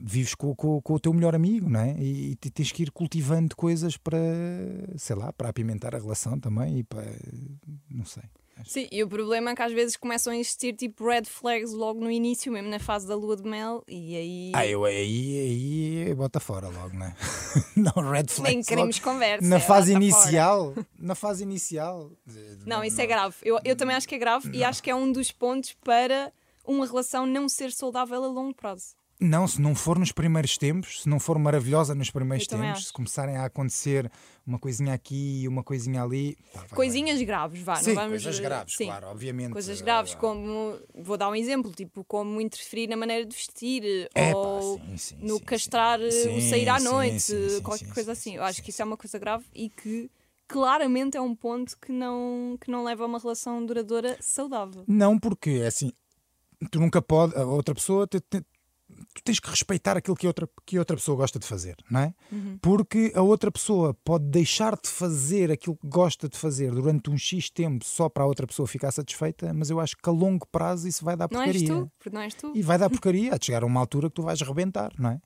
vives 0.00 0.34
com, 0.34 0.54
com- 0.54 0.80
com 0.80 0.94
o 0.94 1.00
teu 1.00 1.12
melhor 1.12 1.34
amigo, 1.34 1.68
não 1.68 1.80
é? 1.80 1.94
E, 1.98 2.34
te- 2.36 2.50
tens 2.50 2.70
que 2.72 2.82
ir 2.82 2.90
cultivando 2.90 3.54
coisas 3.56 3.96
para, 3.96 4.18
sei 4.96 5.16
lá, 5.16 5.32
para 5.32 5.48
apimentar 5.48 5.94
a 5.94 5.98
relação 5.98 6.38
também 6.38 6.78
e 6.78 6.84
para, 6.84 7.04
não 7.90 8.04
sei. 8.04 8.22
Sim, 8.64 8.88
e 8.90 9.04
o 9.04 9.08
problema 9.08 9.52
é 9.52 9.54
que 9.54 9.62
às 9.62 9.72
vezes 9.72 9.96
começam 9.96 10.32
a 10.32 10.36
existir 10.36 10.74
tipo 10.74 11.06
red 11.08 11.22
flags 11.24 11.70
logo 11.72 12.00
no 12.00 12.10
início, 12.10 12.50
mesmo 12.50 12.68
na 12.68 12.80
fase 12.80 13.06
da 13.06 13.14
lua 13.14 13.36
de 13.36 13.44
mel, 13.44 13.84
e 13.86 14.16
aí 14.16 14.52
Ah, 14.52 14.66
eu 14.66 14.84
aí, 14.84 16.04
aí 16.08 16.14
bota 16.16 16.40
fora 16.40 16.68
logo, 16.68 16.92
não 16.92 17.06
é? 17.06 17.14
não, 17.76 17.92
red 18.10 18.24
flags. 18.26 18.40
nem 18.42 18.60
queremos 18.62 18.98
conversa. 18.98 19.46
Na 19.46 19.56
é 19.58 19.60
fase 19.60 19.92
bota 19.94 20.04
fora. 20.06 20.20
inicial, 20.22 20.74
na 20.98 21.14
fase 21.14 21.44
inicial. 21.44 22.10
Não, 22.66 22.82
isso 22.82 23.00
é 23.00 23.06
grave. 23.06 23.36
Eu, 23.44 23.60
eu 23.64 23.76
também 23.76 23.94
acho 23.94 24.08
que 24.08 24.16
é 24.16 24.18
grave 24.18 24.50
e 24.52 24.64
acho 24.64 24.82
que 24.82 24.90
é 24.90 24.94
um 24.94 25.12
dos 25.12 25.30
pontos 25.30 25.74
para 25.84 26.32
uma 26.66 26.84
relação 26.84 27.24
não 27.26 27.48
ser 27.48 27.70
saudável 27.70 28.22
a 28.24 28.26
longo 28.26 28.54
prazo. 28.54 28.96
Não, 29.20 29.48
se 29.48 29.60
não 29.60 29.74
for 29.74 29.98
nos 29.98 30.12
primeiros 30.12 30.56
tempos, 30.56 31.02
se 31.02 31.08
não 31.08 31.18
for 31.18 31.36
maravilhosa 31.40 31.92
nos 31.92 32.08
primeiros 32.08 32.46
Eu 32.46 32.56
tempos, 32.56 32.86
se 32.86 32.92
começarem 32.92 33.36
a 33.36 33.46
acontecer 33.46 34.08
uma 34.46 34.60
coisinha 34.60 34.94
aqui 34.94 35.42
e 35.42 35.48
uma 35.48 35.64
coisinha 35.64 36.04
ali. 36.04 36.36
pá, 36.52 36.60
vai, 36.60 36.68
Coisinhas 36.68 37.20
graves, 37.22 37.60
vá. 37.62 37.74
vai. 37.74 37.82
não 37.82 37.88
Sim, 37.88 37.94
vamos, 37.94 38.10
coisas 38.10 38.38
eh, 38.38 38.42
graves, 38.42 38.74
sim. 38.76 38.86
claro, 38.86 39.06
obviamente. 39.08 39.52
Coisas 39.52 39.80
eh, 39.80 39.84
graves 39.84 40.14
como, 40.14 40.78
vou 40.94 41.16
dar 41.16 41.28
um 41.30 41.34
exemplo, 41.34 41.72
tipo 41.72 42.04
como 42.04 42.40
interferir 42.40 42.86
na 42.86 42.96
maneira 42.96 43.26
de 43.26 43.34
vestir 43.34 43.82
É, 44.14 44.32
pá, 44.34 44.38
ou 44.60 44.78
sim, 44.78 44.96
sim, 44.96 45.16
no 45.20 45.38
sim, 45.40 45.44
castrar 45.44 45.98
sim. 45.98 46.36
o 46.36 46.40
sair 46.40 46.68
à 46.68 46.78
Sim, 46.78 46.84
noite, 46.84 47.20
sim, 47.20 47.48
sim, 47.48 47.62
qualquer 47.64 47.86
sim, 47.86 47.92
coisa 47.94 48.14
sim, 48.14 48.20
assim. 48.20 48.30
sim, 48.30 48.36
Eu 48.36 48.44
acho 48.44 48.56
sim, 48.58 48.62
que 48.62 48.70
isso 48.70 48.82
é 48.82 48.84
uma 48.84 48.96
coisa 48.96 49.18
grave 49.18 49.44
e 49.52 49.68
que 49.68 50.08
claramente 50.46 51.16
é 51.16 51.20
um 51.20 51.34
ponto 51.34 51.76
que 51.78 51.90
não, 51.90 52.56
que 52.60 52.70
não 52.70 52.84
leva 52.84 53.02
a 53.02 53.06
uma 53.08 53.18
relação 53.18 53.66
duradoura 53.66 54.16
saudável. 54.20 54.84
Não, 54.86 55.18
porque 55.18 55.50
é 55.62 55.66
assim, 55.66 55.92
tu 56.70 56.78
nunca 56.78 57.02
pode, 57.02 57.36
a 57.36 57.44
outra 57.44 57.74
pessoa, 57.74 58.06
te- 58.06 58.20
te- 58.20 58.44
tu 59.14 59.22
tens 59.22 59.40
que 59.40 59.48
respeitar 59.50 59.96
aquilo 59.96 60.16
que 60.16 60.26
a 60.26 60.30
outra, 60.30 60.48
que 60.66 60.76
a 60.76 60.80
outra 60.80 60.96
pessoa 60.96 61.16
gosta 61.16 61.38
de 61.38 61.46
fazer, 61.46 61.76
não 61.90 62.00
é? 62.00 62.14
Uhum. 62.30 62.58
Porque 62.60 63.12
a 63.14 63.22
outra 63.22 63.50
pessoa 63.50 63.94
pode 64.04 64.24
deixar 64.26 64.76
de 64.76 64.88
fazer 64.88 65.50
aquilo 65.50 65.76
que 65.76 65.86
gosta 65.86 66.28
de 66.28 66.36
fazer 66.36 66.70
durante 66.72 67.10
um 67.10 67.16
X 67.16 67.50
tempo 67.50 67.84
só 67.84 68.08
para 68.08 68.24
a 68.24 68.26
outra 68.26 68.46
pessoa 68.46 68.66
ficar 68.66 68.90
satisfeita, 68.92 69.52
mas 69.54 69.70
eu 69.70 69.80
acho 69.80 69.96
que 69.96 70.08
a 70.08 70.12
longo 70.12 70.46
prazo 70.46 70.86
isso 70.88 71.04
vai 71.04 71.16
dar 71.16 71.28
Não 71.30 71.40
és 71.42 71.52
porcaria. 71.52 71.82
tu, 71.84 71.92
porque 71.98 72.14
não 72.14 72.22
és 72.22 72.34
tu. 72.34 72.52
E 72.54 72.62
vai 72.62 72.78
dar 72.78 72.88
porcaria, 72.90 73.38
de 73.38 73.46
chegar 73.46 73.62
a 73.62 73.66
uma 73.66 73.80
altura 73.80 74.08
que 74.08 74.14
tu 74.14 74.22
vais 74.22 74.40
rebentar, 74.40 74.92
não 74.98 75.10
é? 75.10 75.20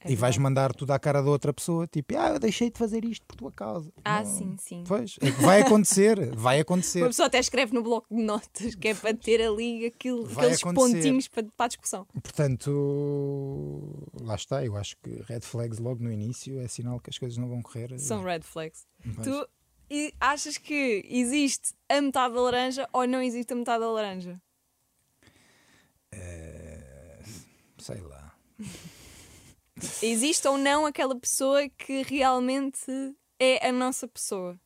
É 0.00 0.12
e 0.12 0.14
vais 0.14 0.36
mandar 0.36 0.74
tudo 0.74 0.90
à 0.92 0.98
cara 0.98 1.22
da 1.22 1.30
outra 1.30 1.52
pessoa, 1.54 1.86
tipo, 1.86 2.16
ah, 2.18 2.28
eu 2.34 2.38
deixei 2.38 2.70
de 2.70 2.78
fazer 2.78 3.02
isto 3.04 3.24
por 3.26 3.34
tua 3.36 3.50
causa. 3.50 3.90
Ah, 4.04 4.22
Não- 4.22 4.26
sim, 4.30 4.56
sim. 4.58 4.84
Pois, 4.86 5.16
é 5.22 5.30
vai 5.30 5.62
acontecer, 5.62 6.34
vai 6.36 6.56
Uma 6.56 6.62
acontecer. 6.62 7.06
pessoa 7.06 7.26
até 7.28 7.38
escreve 7.38 7.72
no 7.72 7.82
bloco 7.82 8.06
de 8.14 8.22
notas 8.22 8.74
que 8.74 8.88
é 8.88 8.94
para 8.94 9.14
ter 9.14 9.40
ali 9.42 9.86
aquilo, 9.86 10.24
aqueles 10.30 10.60
acontecer. 10.62 10.92
pontinhos 10.96 11.28
para, 11.28 11.44
para 11.56 11.64
a 11.64 11.68
discussão. 11.68 12.06
Portanto, 12.22 14.06
lá 14.20 14.34
está, 14.34 14.64
eu 14.64 14.76
acho 14.76 14.96
que 15.02 15.22
red 15.26 15.40
flags 15.40 15.78
logo 15.78 16.02
no 16.04 16.12
início 16.12 16.60
é 16.60 16.68
sinal 16.68 17.00
que 17.00 17.08
as 17.10 17.18
coisas 17.18 17.38
não 17.38 17.48
vão 17.48 17.62
correr. 17.62 17.98
São 17.98 18.22
red 18.22 18.40
flags. 18.42 18.86
Tu 19.24 19.48
achas 20.20 20.58
que 20.58 21.04
existe 21.08 21.74
a 21.88 22.00
metade 22.02 22.34
da 22.34 22.40
laranja 22.42 22.88
ou 22.92 23.06
não 23.06 23.22
existe 23.22 23.52
a 23.52 23.56
metade 23.56 23.80
da 23.80 23.90
laranja? 23.90 24.40
Sei 27.78 28.00
lá. 28.00 28.34
Existe 30.02 30.46
ou 30.48 30.56
não 30.58 30.86
aquela 30.86 31.18
pessoa 31.18 31.68
que 31.68 32.02
realmente 32.02 32.86
é 33.38 33.68
a 33.68 33.72
nossa 33.72 34.08
pessoa? 34.08 34.58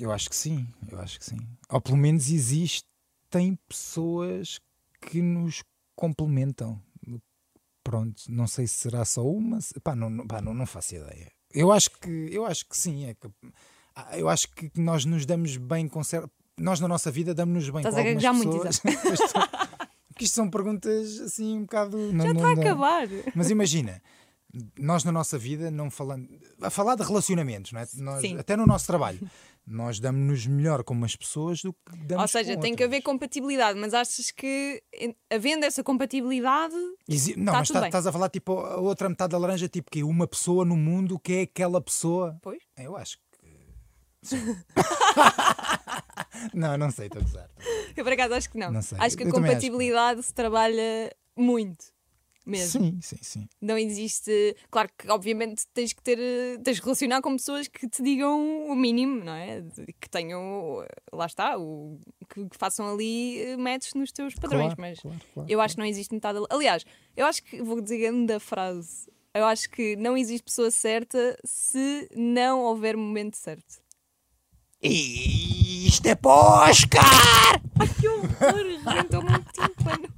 Eu 0.00 0.10
acho 0.12 0.28
que 0.30 0.36
sim, 0.36 0.66
eu 0.90 0.98
acho 1.00 1.18
que 1.18 1.24
sim. 1.24 1.38
Ou 1.68 1.80
pelo 1.80 1.96
menos 1.96 2.30
existem 2.30 3.56
pessoas 3.68 4.58
que 5.00 5.20
nos 5.20 5.62
complementam. 5.96 6.80
Pronto, 7.82 8.22
não 8.28 8.46
sei 8.46 8.66
se 8.66 8.74
será 8.78 9.04
só 9.04 9.24
uma, 9.26 9.58
pá, 9.82 9.94
não, 9.96 10.26
pá, 10.26 10.40
não, 10.40 10.52
não 10.54 10.66
faço 10.66 10.94
ideia. 10.94 11.30
Eu 11.52 11.72
acho 11.72 11.90
que, 11.90 12.28
eu 12.30 12.44
acho 12.46 12.66
que 12.68 12.76
sim, 12.76 13.06
é 13.06 13.14
que, 13.14 13.28
ah, 13.96 14.18
eu 14.18 14.28
acho 14.28 14.48
que 14.50 14.70
nós 14.76 15.04
nos 15.04 15.24
damos 15.26 15.56
bem 15.56 15.88
com 15.88 16.04
cer- 16.04 16.28
nós 16.56 16.78
na 16.78 16.86
nossa 16.86 17.10
vida 17.10 17.34
damos-nos 17.34 17.68
bem 17.70 17.78
Estás 17.80 17.94
com 17.94 18.00
a 18.00 18.04
algumas 18.04 18.22
gaguejar 18.22 18.34
muito, 18.34 18.60
pessoas. 18.60 19.79
Porque 20.20 20.24
isto 20.26 20.34
são 20.34 20.50
perguntas 20.50 21.18
assim 21.20 21.56
um 21.56 21.62
bocado. 21.62 21.96
não- 22.12 22.26
Já 22.26 22.34
não 22.34 22.40
está 22.40 22.50
a 22.50 22.54
dá- 22.54 22.60
acabar. 22.60 23.08
Mas 23.34 23.48
imagina, 23.50 24.02
nós 24.78 25.02
na 25.04 25.12
nossa 25.12 25.38
vida, 25.38 25.70
não 25.70 25.90
falando. 25.90 26.28
A 26.60 26.68
falar 26.68 26.94
de 26.96 27.02
relacionamentos, 27.02 27.72
não 27.72 27.80
é? 27.80 27.86
Nós, 27.94 28.22
até 28.38 28.54
no 28.56 28.66
nosso 28.66 28.86
trabalho, 28.86 29.18
nós 29.66 29.98
damos-nos 29.98 30.46
melhor 30.46 30.84
com 30.84 30.92
umas 30.92 31.16
pessoas 31.16 31.62
do 31.62 31.72
que 31.72 31.96
damos 32.06 32.22
Ou 32.22 32.28
seja, 32.28 32.56
tem 32.58 32.74
que 32.74 32.82
haver 32.82 32.96
outras. 32.96 33.12
compatibilidade, 33.12 33.78
mas 33.78 33.94
achas 33.94 34.30
que 34.30 34.82
havendo 35.30 35.64
essa 35.64 35.82
compatibilidade, 35.82 36.74
Exi- 37.08 37.34
Não, 37.36 37.52
Tá 37.52 37.58
mas 37.60 37.68
tá- 37.70 37.86
estás 37.86 38.06
a 38.06 38.12
falar 38.12 38.28
tipo 38.28 38.58
a 38.58 38.76
outra 38.78 39.08
metade 39.08 39.30
da 39.30 39.38
laranja, 39.38 39.68
tipo 39.68 39.90
que 39.90 40.02
uma 40.02 40.26
pessoa 40.26 40.64
no 40.66 40.76
mundo 40.76 41.18
que 41.18 41.32
é 41.32 41.40
aquela 41.42 41.80
pessoa. 41.80 42.36
pois, 42.42 42.58
Eu 42.76 42.94
acho 42.96 43.16
que. 43.16 43.22
não, 46.54 46.76
não 46.76 46.90
sei, 46.90 47.06
estou 47.06 47.20
a 47.20 47.24
gozar. 47.24 47.50
eu 47.96 48.04
por 48.04 48.12
acaso 48.12 48.34
acho 48.34 48.50
que 48.50 48.58
não. 48.58 48.70
Não 48.70 48.82
sei. 48.82 48.98
Acho 49.00 49.16
que 49.16 49.22
a 49.22 49.26
Eu 49.26 49.30
acho 49.30 49.36
que 49.36 49.48
compatibilidade 49.48 50.22
se 50.22 50.34
trabalha 50.34 51.10
muito. 51.36 51.84
Mesmo. 52.46 52.80
Sim, 52.80 52.98
sim, 53.02 53.18
sim. 53.20 53.48
Não 53.60 53.76
existe. 53.76 54.56
Claro 54.70 54.88
que, 54.96 55.08
obviamente, 55.10 55.66
tens 55.74 55.92
que 55.92 56.02
ter. 56.02 56.18
tens 56.62 56.78
que 56.78 56.84
relacionar 56.84 57.20
com 57.20 57.36
pessoas 57.36 57.68
que 57.68 57.88
te 57.88 58.02
digam 58.02 58.66
o 58.66 58.74
mínimo, 58.74 59.22
não 59.22 59.32
é? 59.32 59.62
Que 60.00 60.08
tenham. 60.08 60.84
Lá 61.12 61.26
está, 61.26 61.58
o, 61.58 61.98
que, 62.28 62.48
que 62.48 62.56
façam 62.56 62.92
ali 62.92 63.40
eh, 63.42 63.56
matches 63.56 63.94
nos 63.94 64.10
teus 64.10 64.34
padrões. 64.34 64.74
Claro, 64.74 64.80
mas 64.80 65.00
claro, 65.00 65.20
claro, 65.34 65.50
eu 65.50 65.60
acho 65.60 65.74
que 65.74 65.80
não 65.80 65.86
existe 65.86 66.14
metade. 66.14 66.38
Aliás, 66.48 66.84
eu 67.16 67.26
acho 67.26 67.42
que. 67.42 67.62
Vou 67.62 67.80
dizer 67.80 68.10
da 68.24 68.40
frase. 68.40 69.08
Eu 69.32 69.44
acho 69.44 69.70
que 69.70 69.94
não 69.96 70.16
existe 70.16 70.42
pessoa 70.42 70.70
certa 70.70 71.38
se 71.44 72.08
não 72.16 72.62
houver 72.62 72.96
momento 72.96 73.36
certo. 73.36 73.80
Isto 74.82 76.06
é 76.06 76.18
Oscar! 76.24 77.60
Que 78.00 78.08
horror! 78.08 78.30
Rebentou-me 78.82 79.30
um 79.30 79.42
tímpano. 79.52 80.08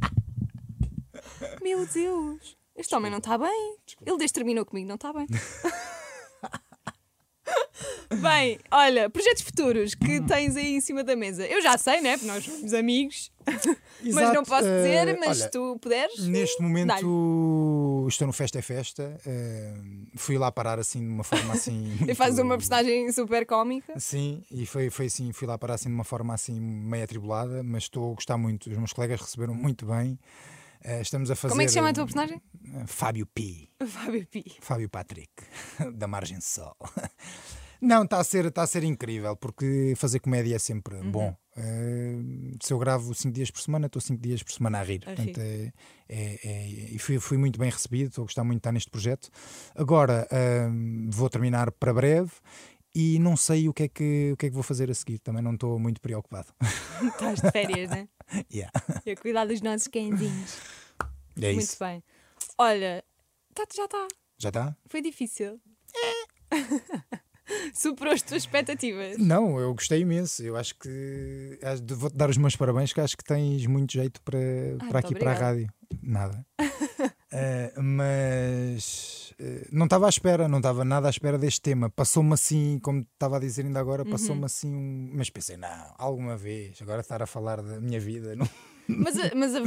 Meu 1.61 1.85
Deus! 1.85 2.57
Este 2.77 2.95
homem 2.95 3.11
não 3.11 3.19
está 3.19 3.37
bem. 3.37 3.77
Ele 4.07 4.19
desde 4.19 4.35
terminou 4.35 4.65
comigo, 4.65 4.87
não 4.87 4.95
está 4.95 5.13
bem. 5.13 5.27
Bem, 8.21 8.59
olha, 8.71 9.09
projetos 9.11 9.43
futuros 9.43 9.95
que 9.95 10.21
tens 10.21 10.55
aí 10.57 10.77
em 10.77 10.81
cima 10.81 11.03
da 11.03 11.17
mesa. 11.17 11.47
Eu 11.47 11.63
já 11.63 11.77
sei, 11.79 12.01
né? 12.01 12.13
Porque 12.13 12.27
nós 12.27 12.45
somos 12.45 12.75
amigos. 12.75 13.33
mas 13.47 13.67
Exato, 14.05 14.35
não 14.35 14.45
posso 14.45 14.69
eh, 14.69 14.83
dizer, 14.83 15.19
mas 15.19 15.41
olha, 15.41 15.51
tu 15.51 15.79
puderes. 15.81 16.27
Neste 16.27 16.63
momento 16.63 16.93
estou 18.09 18.27
no 18.27 18.33
Festa 18.33 18.59
é 18.59 18.63
Festa. 18.63 19.21
eh, 19.27 19.75
fui 20.17 20.37
lá 20.39 20.51
parar 20.53 20.79
assim 20.79 21.01
de 21.01 21.13
uma 21.13 21.25
forma 21.25 21.53
assim. 21.55 21.97
E 22.09 22.15
fazes 22.15 22.39
uma 22.39 22.45
muito- 22.47 22.61
personagem 22.61 23.11
super 23.13 23.45
cómica. 23.47 23.99
Sim, 23.99 24.43
e 24.51 24.65
foi, 24.67 24.91
foi 24.91 25.07
assim, 25.07 25.33
fui 25.33 25.47
lá 25.47 25.57
parar 25.59 25.75
assim 25.75 25.89
de 25.89 25.95
uma 25.95 26.05
forma 26.05 26.35
assim 26.35 26.59
meio 26.61 27.05
atribulada, 27.05 27.63
mas 27.63 27.85
estou 27.85 28.13
a 28.13 28.15
gostar 28.15 28.37
muito. 28.39 28.71
Os 28.71 28.77
meus 28.77 28.93
colegas 28.93 29.21
receberam 29.21 29.55
muito 29.55 29.87
bem. 29.87 30.19
Eh, 30.85 31.01
estamos 31.01 31.31
a 31.31 31.37
fazer. 31.37 31.53
Como 31.53 31.63
é 31.63 31.65
que 31.65 31.71
se 31.71 31.75
chama 31.77 31.91
a 31.91 31.93
tua 31.93 32.05
personagem? 32.05 32.43
Fábio 32.87 33.27
P. 33.27 33.69
Fábio 33.87 34.27
Pi. 34.27 34.45
Fábio 34.61 34.89
Patrick, 34.89 35.31
da 35.95 36.07
Margem 36.09 36.41
Sol. 36.41 36.77
Não, 37.83 38.05
está 38.05 38.21
a, 38.21 38.25
ser, 38.25 38.45
está 38.47 38.63
a 38.63 38.67
ser 38.67 38.85
incrível, 38.85 39.37
porque 39.37 39.93
fazer 39.97 40.21
comédia 40.21 40.55
é 40.55 40.59
sempre 40.59 40.95
Uhum. 40.95 41.11
bom. 41.11 41.37
Eh, 41.57 42.15
se 42.63 42.73
eu 42.73 42.79
gravo 42.79 43.13
5 43.13 43.35
dias 43.35 43.51
por 43.51 43.61
semana, 43.61 43.87
estou 43.87 44.01
5 44.01 44.23
dias 44.23 44.41
por 44.43 44.53
semana 44.53 44.79
a 44.79 44.85
rir. 44.85 45.03
A 45.05 45.11
rir. 45.11 45.17
Portanto, 45.17 45.41
é, 45.41 45.73
é- 46.09 46.41
é- 46.49 46.69
e 46.95 46.99
fui, 47.01 47.19
fui 47.19 47.37
muito 47.37 47.59
bem 47.59 47.69
recebido, 47.69 48.09
estou 48.09 48.23
a 48.23 48.27
gostar 48.27 48.45
muito 48.45 48.59
de 48.59 48.61
estar 48.61 48.73
neste 48.73 48.89
projeto. 48.89 49.29
Agora, 49.75 50.29
eh, 50.31 50.69
vou 51.11 51.29
terminar 51.29 51.73
para 51.73 51.93
breve 51.93 52.31
e 52.95 53.19
não 53.19 53.37
sei 53.37 53.69
o 53.69 53.75
que, 53.75 53.83
é 53.83 53.89
que, 53.89 54.31
o 54.33 54.37
que 54.37 54.47
é 54.47 54.49
que 54.49 54.55
vou 54.55 54.63
fazer 54.63 54.89
a 54.89 54.95
seguir. 54.95 55.19
Também 55.19 55.43
não 55.43 55.55
estou 55.55 55.77
muito 55.79 56.01
preocupado. 56.01 56.55
Estás 57.03 57.41
de 57.41 57.51
férias, 57.51 57.91
né? 57.91 58.09
yeah. 58.53 58.71
E 59.05 59.11
a 59.11 59.17
cuidar 59.17 59.45
dos 59.45 59.61
nossos 59.61 59.89
cãezinhos. 59.89 60.57
É 61.37 61.53
Muito 61.53 61.61
isso. 61.65 61.79
bem. 61.81 62.01
Olha, 62.59 63.03
tá, 63.55 63.65
já 63.75 63.85
está. 63.87 64.07
Já 64.39 64.49
está? 64.51 64.77
Foi 64.87 65.03
difícil. 65.03 65.61
Superou 67.75 68.13
as 68.15 68.23
tuas 68.23 68.43
expectativas. 68.43 69.17
Não, 69.19 69.59
eu 69.59 69.73
gostei 69.75 70.01
imenso. 70.01 70.43
Eu 70.43 70.57
acho 70.57 70.75
que 70.79 71.59
vou-te 71.97 72.17
dar 72.17 72.29
os 72.31 72.37
meus 72.37 72.57
parabéns, 72.57 72.93
que 72.93 73.01
acho 73.01 73.17
que 73.17 73.25
tens 73.25 73.67
muito 73.67 73.93
jeito 73.93 74.21
para, 74.23 74.39
para 74.79 74.85
muito 74.85 74.97
aqui, 74.97 75.15
para 75.15 75.31
a 75.31 75.35
obrigada. 75.35 75.45
rádio. 75.45 75.69
Nada. 76.03 76.47
Eh, 77.35 77.73
mas 77.81 79.33
eh, 79.39 79.67
não 79.73 79.85
estava 79.87 80.05
à 80.05 80.09
espera, 80.11 80.47
não 80.47 80.59
estava 80.59 80.85
nada 80.85 81.07
à 81.07 81.11
espera 81.11 81.39
deste 81.39 81.63
tema. 81.63 81.89
Passou-me 81.89 82.35
assim, 82.35 82.79
como 82.83 83.01
estava 83.01 83.39
a 83.39 83.41
dizer 83.41 83.65
ainda 83.65 83.81
agora, 83.81 84.05
Uhum. 84.05 84.11
passou-me 84.11 84.45
assim 84.45 84.75
um. 84.75 85.11
Mas 85.15 85.31
pensei, 85.31 85.57
não, 85.57 85.95
alguma 85.97 86.37
vez, 86.37 86.77
agora 86.83 87.01
estar 87.01 87.23
a 87.23 87.27
falar 87.27 87.63
da 87.63 87.81
minha 87.81 87.99
vida. 87.99 88.37
Não... 88.37 88.47
Mas, 88.89 89.17
a- 89.19 89.35
mas 89.35 89.55
a- 89.55 89.61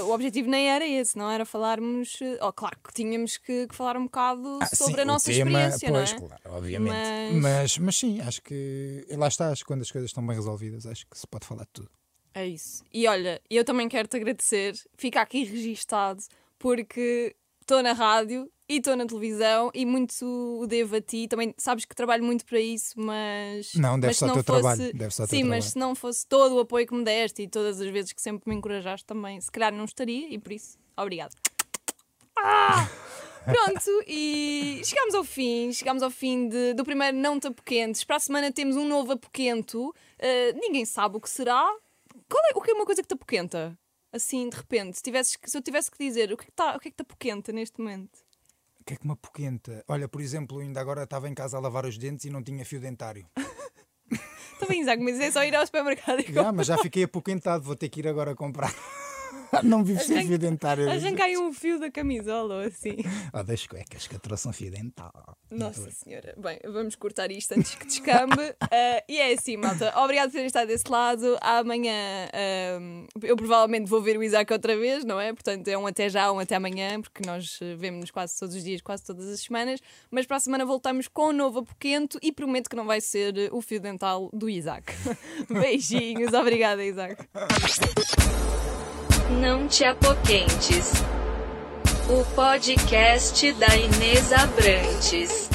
a- 0.00 0.04
o 0.04 0.10
objetivo 0.12 0.48
nem 0.48 0.68
era 0.70 0.86
esse, 0.86 1.16
não 1.16 1.30
era 1.30 1.44
falarmos. 1.44 2.18
eh, 2.22 2.38
Oh, 2.40 2.52
claro 2.52 2.76
que 2.82 2.92
tínhamos 2.92 3.36
que, 3.36 3.66
que 3.68 3.74
falar 3.74 3.96
um 3.96 4.04
bocado 4.04 4.58
Ah, 4.62 4.66
sobre 4.74 4.94
sim, 4.96 5.00
a 5.00 5.04
nossa 5.04 5.30
tema, 5.30 5.50
experiência, 5.50 5.90
pois, 5.90 6.10
não 6.12 6.16
é? 6.16 6.20
claro, 6.28 6.42
obviamente. 6.56 6.94
Mas- 7.32 7.42
Mas... 7.42 7.78
Mas, 7.78 7.96
sim, 7.96 8.20
acho 8.20 8.42
que 8.42 9.06
lá 9.10 9.28
está, 9.28 9.50
acho 9.50 9.62
que 9.62 9.66
quando 9.68 9.82
as 9.82 9.90
coisas 9.90 10.10
estão 10.10 10.26
bem 10.26 10.34
resolvidas, 10.36 10.86
acho 10.86 11.06
que 11.06 11.18
se 11.18 11.26
pode 11.26 11.46
falar 11.46 11.62
de 11.64 11.70
tudo. 11.72 11.90
É 12.32 12.46
isso. 12.46 12.82
E 12.92 13.06
olha, 13.06 13.40
eu 13.48 13.64
também 13.64 13.88
quero 13.88 14.08
te 14.08 14.16
agradecer. 14.16 14.74
Fica 14.96 15.20
aqui 15.20 15.44
registado, 15.44 16.20
porque 16.58 17.36
estou 17.60 17.82
na 17.82 17.92
rádio 17.92 18.50
e 18.68 18.76
estou 18.78 18.96
na 18.96 19.06
televisão 19.06 19.70
e 19.74 19.84
muito 19.84 20.24
o 20.60 20.66
devo 20.66 20.96
a 20.96 21.00
ti. 21.00 21.28
Também 21.28 21.54
sabes 21.58 21.84
que 21.84 21.94
trabalho 21.94 22.24
muito 22.24 22.44
para 22.44 22.60
isso, 22.60 22.94
mas. 22.98 23.74
Não, 23.74 23.98
deve 23.98 24.08
mas 24.08 24.16
só 24.18 24.26
ao 24.26 24.32
teu 24.32 24.42
fosse... 24.44 24.62
trabalho, 24.62 24.94
deve 24.94 25.14
só 25.14 25.26
Sim, 25.26 25.44
mas 25.44 25.48
trabalho. 25.48 25.62
se 25.62 25.78
não 25.78 25.94
fosse 25.94 26.26
todo 26.26 26.56
o 26.56 26.60
apoio 26.60 26.86
que 26.86 26.94
me 26.94 27.04
deste 27.04 27.42
e 27.42 27.48
todas 27.48 27.80
as 27.80 27.88
vezes 27.88 28.12
que 28.12 28.22
sempre 28.22 28.48
me 28.50 28.56
encorajaste 28.56 29.06
também, 29.06 29.40
se 29.40 29.50
calhar 29.50 29.72
não 29.72 29.84
estaria 29.84 30.28
e 30.28 30.38
por 30.38 30.52
isso, 30.52 30.78
obrigado. 30.96 31.34
Ah! 32.38 32.88
Pronto, 33.44 33.90
e 34.06 34.80
chegamos 34.84 35.14
ao 35.14 35.22
fim, 35.22 35.70
chegamos 35.70 36.02
ao 36.02 36.10
fim 36.10 36.48
de- 36.48 36.72
do 36.72 36.82
primeiro 36.82 37.14
Não 37.18 37.38
Te 37.38 37.48
Apoquentes. 37.48 38.02
Para 38.02 38.16
a 38.16 38.20
semana 38.20 38.50
temos 38.50 38.74
um 38.74 38.88
novo 38.88 39.12
apoquento. 39.12 39.90
Uh, 39.90 40.58
ninguém 40.58 40.86
sabe 40.86 41.18
o 41.18 41.20
que 41.20 41.28
será. 41.28 41.62
Qual 42.26 42.42
é, 42.46 42.52
o 42.54 42.62
que 42.62 42.70
é 42.70 42.74
uma 42.74 42.86
coisa 42.86 43.02
que 43.02 43.08
te 43.08 43.12
apoquenta? 43.12 43.78
Assim, 44.10 44.48
de 44.48 44.56
repente, 44.56 44.96
se, 44.96 45.02
tivesses 45.02 45.36
se 45.44 45.58
eu 45.58 45.60
tivesse 45.60 45.90
que 45.90 45.98
dizer 45.98 46.32
o 46.32 46.38
que 46.38 46.44
é 46.44 46.46
que, 46.46 46.52
tá, 46.52 46.74
o 46.74 46.80
que, 46.80 46.88
é 46.88 46.90
que 46.90 46.96
te 46.96 47.02
apoquenta 47.02 47.52
neste 47.52 47.78
momento? 47.78 48.23
O 48.84 48.86
que 48.86 48.92
é 48.92 48.96
que 48.98 49.04
uma 49.06 49.16
poquenta? 49.16 49.82
Olha, 49.88 50.06
por 50.06 50.20
exemplo, 50.20 50.58
ainda 50.58 50.78
agora 50.78 51.04
estava 51.04 51.26
em 51.26 51.32
casa 51.32 51.56
a 51.56 51.60
lavar 51.60 51.86
os 51.86 51.96
dentes 51.96 52.26
e 52.26 52.30
não 52.30 52.42
tinha 52.42 52.66
fio 52.66 52.78
dentário. 52.78 53.26
Está 54.52 54.66
bem, 54.68 54.82
Isaac, 54.82 55.02
mas 55.02 55.18
é 55.18 55.30
só 55.30 55.42
ir 55.42 55.56
ao 55.56 55.64
supermercado 55.64 56.20
e 56.20 56.30
Já, 56.30 56.52
mas 56.52 56.66
já 56.66 56.76
fiquei 56.76 57.04
apoquentado, 57.04 57.64
vou 57.64 57.74
ter 57.74 57.88
que 57.88 58.00
ir 58.00 58.08
agora 58.08 58.34
comprar. 58.34 58.74
não 59.62 59.84
vivo 59.84 60.00
sem 60.00 60.26
fio 60.26 60.38
dentário. 60.38 60.88
aí 60.88 61.36
um 61.38 61.52
fio 61.52 61.78
da 61.78 61.90
camisola 61.90 62.56
ou 62.56 62.60
assim. 62.60 62.96
Oh, 63.32 63.42
das 63.42 63.66
cuecas 63.66 64.06
que 64.06 64.14
eu 64.14 64.20
trouxe 64.20 64.48
um 64.48 64.52
fio 64.52 64.70
dental. 64.70 65.36
Nossa 65.50 65.90
Senhora. 65.90 66.34
Bem, 66.36 66.58
vamos 66.64 66.96
cortar 66.96 67.30
isto 67.30 67.52
antes 67.52 67.74
que 67.74 67.86
descambe. 67.86 68.42
Uh, 68.42 69.02
e 69.08 69.18
é 69.18 69.32
assim, 69.32 69.56
malta. 69.56 69.92
Obrigado 69.98 70.28
por 70.28 70.32
terem 70.32 70.46
estado 70.46 70.68
desse 70.68 70.90
lado. 70.90 71.38
Amanhã 71.40 72.28
um, 72.80 73.06
eu 73.22 73.36
provavelmente 73.36 73.88
vou 73.88 74.02
ver 74.02 74.18
o 74.18 74.22
Isaac 74.22 74.52
outra 74.52 74.76
vez, 74.76 75.04
não 75.04 75.20
é? 75.20 75.32
Portanto, 75.32 75.68
é 75.68 75.78
um 75.78 75.86
até 75.86 76.08
já, 76.08 76.30
um 76.32 76.38
até 76.38 76.56
amanhã, 76.56 77.00
porque 77.00 77.24
nós 77.24 77.60
uh, 77.60 77.76
vemos-nos 77.76 78.10
quase 78.10 78.38
todos 78.38 78.54
os 78.54 78.64
dias, 78.64 78.80
quase 78.80 79.04
todas 79.04 79.28
as 79.28 79.40
semanas. 79.40 79.80
Mas 80.10 80.26
para 80.26 80.36
a 80.36 80.40
semana 80.40 80.64
voltamos 80.64 81.08
com 81.08 81.28
um 81.28 81.32
novo 81.32 81.60
apoquento 81.60 82.18
e 82.22 82.32
prometo 82.32 82.68
que 82.68 82.76
não 82.76 82.86
vai 82.86 83.00
ser 83.00 83.50
o 83.52 83.60
fio 83.60 83.80
dental 83.80 84.30
do 84.32 84.48
Isaac. 84.48 84.92
Beijinhos. 85.48 86.32
Obrigada, 86.32 86.84
Isaac. 86.84 87.28
Não 89.40 89.66
te 89.66 89.84
apoquentes. 89.84 90.92
O 92.08 92.24
podcast 92.34 93.52
da 93.54 93.76
Inês 93.76 94.32
Abrantes. 94.32 95.48